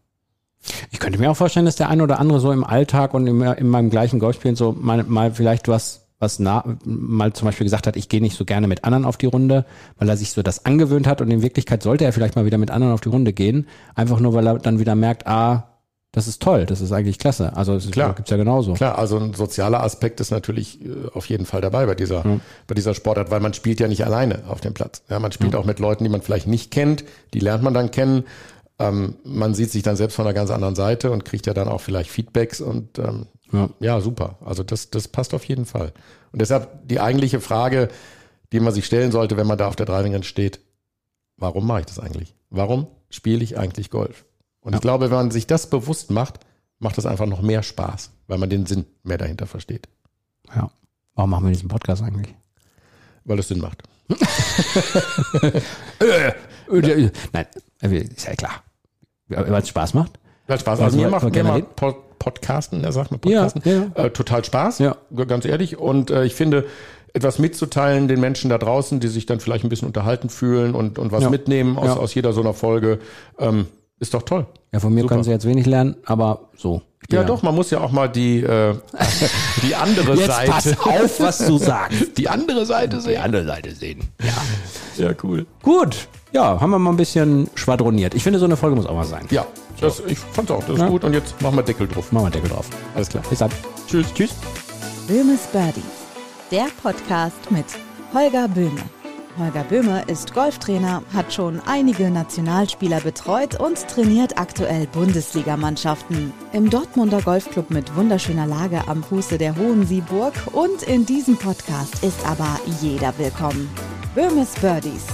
Ich 0.90 0.98
könnte 0.98 1.18
mir 1.18 1.30
auch 1.30 1.36
vorstellen, 1.36 1.66
dass 1.66 1.76
der 1.76 1.88
eine 1.88 2.02
oder 2.02 2.18
andere 2.18 2.40
so 2.40 2.52
im 2.52 2.64
Alltag 2.64 3.14
und 3.14 3.26
in, 3.26 3.40
in 3.40 3.68
meinem 3.68 3.90
gleichen 3.90 4.18
Golfspielen 4.18 4.56
so 4.56 4.72
mal, 4.72 5.02
mal 5.04 5.32
vielleicht 5.32 5.68
was 5.68 6.07
was 6.18 6.38
na, 6.38 6.64
mal 6.84 7.32
zum 7.32 7.46
Beispiel 7.46 7.64
gesagt 7.64 7.86
hat, 7.86 7.96
ich 7.96 8.08
gehe 8.08 8.20
nicht 8.20 8.36
so 8.36 8.44
gerne 8.44 8.66
mit 8.66 8.84
anderen 8.84 9.04
auf 9.04 9.16
die 9.16 9.26
Runde, 9.26 9.64
weil 9.98 10.08
er 10.08 10.16
sich 10.16 10.32
so 10.32 10.42
das 10.42 10.64
angewöhnt 10.64 11.06
hat 11.06 11.20
und 11.20 11.30
in 11.30 11.42
Wirklichkeit 11.42 11.82
sollte 11.82 12.04
er 12.04 12.12
vielleicht 12.12 12.36
mal 12.36 12.44
wieder 12.44 12.58
mit 12.58 12.70
anderen 12.70 12.92
auf 12.92 13.00
die 13.00 13.08
Runde 13.08 13.32
gehen, 13.32 13.68
einfach 13.94 14.20
nur 14.20 14.34
weil 14.34 14.46
er 14.46 14.58
dann 14.58 14.78
wieder 14.78 14.94
merkt, 14.94 15.26
ah, 15.26 15.74
das 16.10 16.26
ist 16.26 16.42
toll, 16.42 16.64
das 16.64 16.80
ist 16.80 16.90
eigentlich 16.90 17.18
klasse. 17.18 17.54
Also 17.54 17.74
es 17.74 17.90
Klar. 17.90 18.14
gibt's 18.14 18.30
ja 18.30 18.38
genauso. 18.38 18.72
Klar, 18.72 18.98
also 18.98 19.18
ein 19.18 19.34
sozialer 19.34 19.82
Aspekt 19.82 20.20
ist 20.20 20.30
natürlich 20.30 20.82
äh, 20.82 21.08
auf 21.12 21.26
jeden 21.26 21.44
Fall 21.44 21.60
dabei 21.60 21.84
bei 21.84 21.94
dieser, 21.94 22.26
mhm. 22.26 22.40
bei 22.66 22.74
dieser 22.74 22.94
Sportart, 22.94 23.30
weil 23.30 23.40
man 23.40 23.52
spielt 23.52 23.78
ja 23.78 23.88
nicht 23.88 24.04
alleine 24.04 24.44
auf 24.48 24.60
dem 24.60 24.72
Platz. 24.72 25.02
Ja, 25.10 25.20
man 25.20 25.32
spielt 25.32 25.52
mhm. 25.52 25.58
auch 25.58 25.64
mit 25.66 25.78
Leuten, 25.78 26.04
die 26.04 26.10
man 26.10 26.22
vielleicht 26.22 26.46
nicht 26.46 26.70
kennt, 26.70 27.04
die 27.34 27.40
lernt 27.40 27.62
man 27.62 27.74
dann 27.74 27.90
kennen 27.90 28.24
ähm, 28.78 29.16
man 29.24 29.54
sieht 29.54 29.70
sich 29.70 29.82
dann 29.82 29.96
selbst 29.96 30.14
von 30.14 30.24
einer 30.24 30.34
ganz 30.34 30.50
anderen 30.50 30.76
Seite 30.76 31.10
und 31.10 31.24
kriegt 31.24 31.46
ja 31.46 31.54
dann 31.54 31.68
auch 31.68 31.80
vielleicht 31.80 32.10
Feedbacks 32.10 32.60
und 32.60 32.98
ähm, 32.98 33.26
ja. 33.52 33.70
ja, 33.80 34.00
super. 34.00 34.36
Also 34.44 34.62
das, 34.62 34.90
das 34.90 35.08
passt 35.08 35.34
auf 35.34 35.44
jeden 35.44 35.64
Fall. 35.64 35.92
Und 36.32 36.40
deshalb 36.40 36.86
die 36.86 37.00
eigentliche 37.00 37.40
Frage, 37.40 37.88
die 38.52 38.60
man 38.60 38.72
sich 38.72 38.86
stellen 38.86 39.12
sollte, 39.12 39.36
wenn 39.36 39.46
man 39.46 39.58
da 39.58 39.68
auf 39.68 39.76
der 39.76 39.86
Driving 39.86 40.22
steht, 40.22 40.60
warum 41.36 41.66
mache 41.66 41.80
ich 41.80 41.86
das 41.86 41.98
eigentlich? 41.98 42.34
Warum 42.50 42.86
spiele 43.10 43.42
ich 43.42 43.58
eigentlich 43.58 43.90
Golf? 43.90 44.24
Und 44.60 44.72
ja. 44.72 44.78
ich 44.78 44.82
glaube, 44.82 45.10
wenn 45.10 45.16
man 45.16 45.30
sich 45.30 45.46
das 45.46 45.70
bewusst 45.70 46.10
macht, 46.10 46.40
macht 46.78 46.98
das 46.98 47.06
einfach 47.06 47.26
noch 47.26 47.42
mehr 47.42 47.62
Spaß, 47.62 48.10
weil 48.26 48.38
man 48.38 48.50
den 48.50 48.66
Sinn 48.66 48.86
mehr 49.02 49.18
dahinter 49.18 49.46
versteht. 49.46 49.88
Ja. 50.54 50.70
Warum 51.14 51.30
machen 51.30 51.46
wir 51.46 51.52
diesen 51.52 51.68
Podcast 51.68 52.02
eigentlich? 52.02 52.34
Weil 53.24 53.38
es 53.38 53.48
Sinn 53.48 53.58
macht. 53.58 53.82
Nein, 57.32 57.46
ist 57.80 58.26
ja 58.26 58.34
klar. 58.34 58.62
Weil 59.28 59.62
es 59.62 59.68
Spaß 59.68 59.94
macht? 59.94 60.18
Weil 60.46 60.58
Spaß. 60.58 60.80
Also, 60.80 60.96
mir 60.96 61.10
macht, 61.10 61.30
mir 61.30 61.44
macht 61.44 61.76
Podcasten, 62.18 62.84
er 62.84 62.92
sagt 62.92 63.10
mir 63.10 63.18
Podcasten, 63.18 63.62
ja, 63.64 63.86
ja. 63.96 64.04
Äh, 64.04 64.10
total 64.10 64.44
Spaß, 64.44 64.78
ja. 64.80 64.96
ganz 65.26 65.44
ehrlich. 65.44 65.78
Und 65.78 66.10
äh, 66.10 66.24
ich 66.24 66.34
finde, 66.34 66.64
etwas 67.12 67.38
mitzuteilen 67.38 68.08
den 68.08 68.20
Menschen 68.20 68.50
da 68.50 68.58
draußen, 68.58 69.00
die 69.00 69.08
sich 69.08 69.26
dann 69.26 69.40
vielleicht 69.40 69.64
ein 69.64 69.68
bisschen 69.68 69.88
unterhalten 69.88 70.28
fühlen 70.28 70.74
und, 70.74 70.98
und 70.98 71.12
was 71.12 71.24
ja. 71.24 71.30
mitnehmen 71.30 71.78
aus, 71.78 71.96
aus 71.96 72.14
jeder 72.14 72.32
so 72.32 72.40
einer 72.40 72.54
Folge, 72.54 72.98
ähm, 73.38 73.66
ist 73.98 74.14
doch 74.14 74.22
toll. 74.22 74.46
Ja, 74.72 74.80
von 74.80 74.94
mir 74.94 75.00
Super. 75.00 75.14
können 75.14 75.24
sie 75.24 75.30
jetzt 75.30 75.46
wenig 75.46 75.66
lernen, 75.66 75.96
aber 76.04 76.48
so. 76.56 76.82
Ja, 77.10 77.24
doch, 77.24 77.42
man 77.42 77.54
muss 77.54 77.70
ja 77.70 77.80
auch 77.80 77.90
mal 77.90 78.08
die, 78.08 78.42
äh, 78.42 78.74
die 79.62 79.74
andere 79.74 80.14
jetzt 80.14 80.26
Seite. 80.26 80.50
Pass 80.50 80.78
auf, 80.78 81.20
was 81.20 81.38
du 81.38 81.56
sagst. 81.56 81.98
Die 82.18 82.28
andere 82.28 82.66
Seite 82.66 83.00
sehen. 83.00 83.12
Die 83.12 83.18
andere 83.18 83.46
Seite 83.46 83.74
sehen. 83.74 84.00
Ja. 84.22 85.06
Ja, 85.06 85.14
cool. 85.22 85.46
Gut. 85.62 86.08
Ja, 86.32 86.60
haben 86.60 86.70
wir 86.70 86.78
mal 86.78 86.90
ein 86.90 86.96
bisschen 86.96 87.48
schwadroniert. 87.54 88.14
Ich 88.14 88.22
finde, 88.22 88.38
so 88.38 88.44
eine 88.44 88.56
Folge 88.56 88.76
muss 88.76 88.86
auch 88.86 88.94
mal 88.94 89.04
sein. 89.04 89.26
Ja, 89.30 89.46
das, 89.80 90.02
ich 90.06 90.18
fand's 90.18 90.50
auch. 90.50 90.60
Das 90.60 90.74
ist 90.74 90.80
ja. 90.80 90.88
gut. 90.88 91.04
Und 91.04 91.14
jetzt 91.14 91.40
machen 91.40 91.56
wir 91.56 91.62
Deckel 91.62 91.88
drauf. 91.88 92.12
Machen 92.12 92.26
wir 92.26 92.30
Deckel 92.30 92.50
drauf. 92.50 92.66
Alles 92.94 93.08
klar. 93.08 93.22
Bis 93.28 93.38
dann. 93.38 93.50
Tschüss. 93.86 94.12
Tschüss. 94.12 94.34
Böhmes 95.06 95.46
Birdies. 95.52 95.84
Der 96.50 96.66
Podcast 96.82 97.50
mit 97.50 97.64
Holger 98.12 98.48
Böhme. 98.48 98.82
Holger 99.38 99.62
Böhme 99.64 100.02
ist 100.08 100.34
Golftrainer, 100.34 101.02
hat 101.14 101.32
schon 101.32 101.60
einige 101.64 102.10
Nationalspieler 102.10 103.00
betreut 103.00 103.58
und 103.60 103.86
trainiert 103.86 104.36
aktuell 104.36 104.88
Bundesligamannschaften. 104.88 106.32
Im 106.52 106.68
Dortmunder 106.68 107.22
Golfclub 107.22 107.70
mit 107.70 107.94
wunderschöner 107.94 108.46
Lage 108.46 108.82
am 108.88 109.04
Fuße 109.04 109.38
der 109.38 109.56
Hohen 109.56 109.86
Sieburg 109.86 110.34
und 110.52 110.82
in 110.82 111.06
diesem 111.06 111.36
Podcast 111.36 112.02
ist 112.02 112.26
aber 112.26 112.58
jeder 112.80 113.16
willkommen. 113.16 113.70
Böhmes 114.16 114.54
Birdies. 114.60 115.06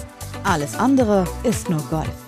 Alles 0.45 0.75
andere 0.79 1.25
ist 1.43 1.71
nur 1.71 1.81
Golf. 1.89 2.24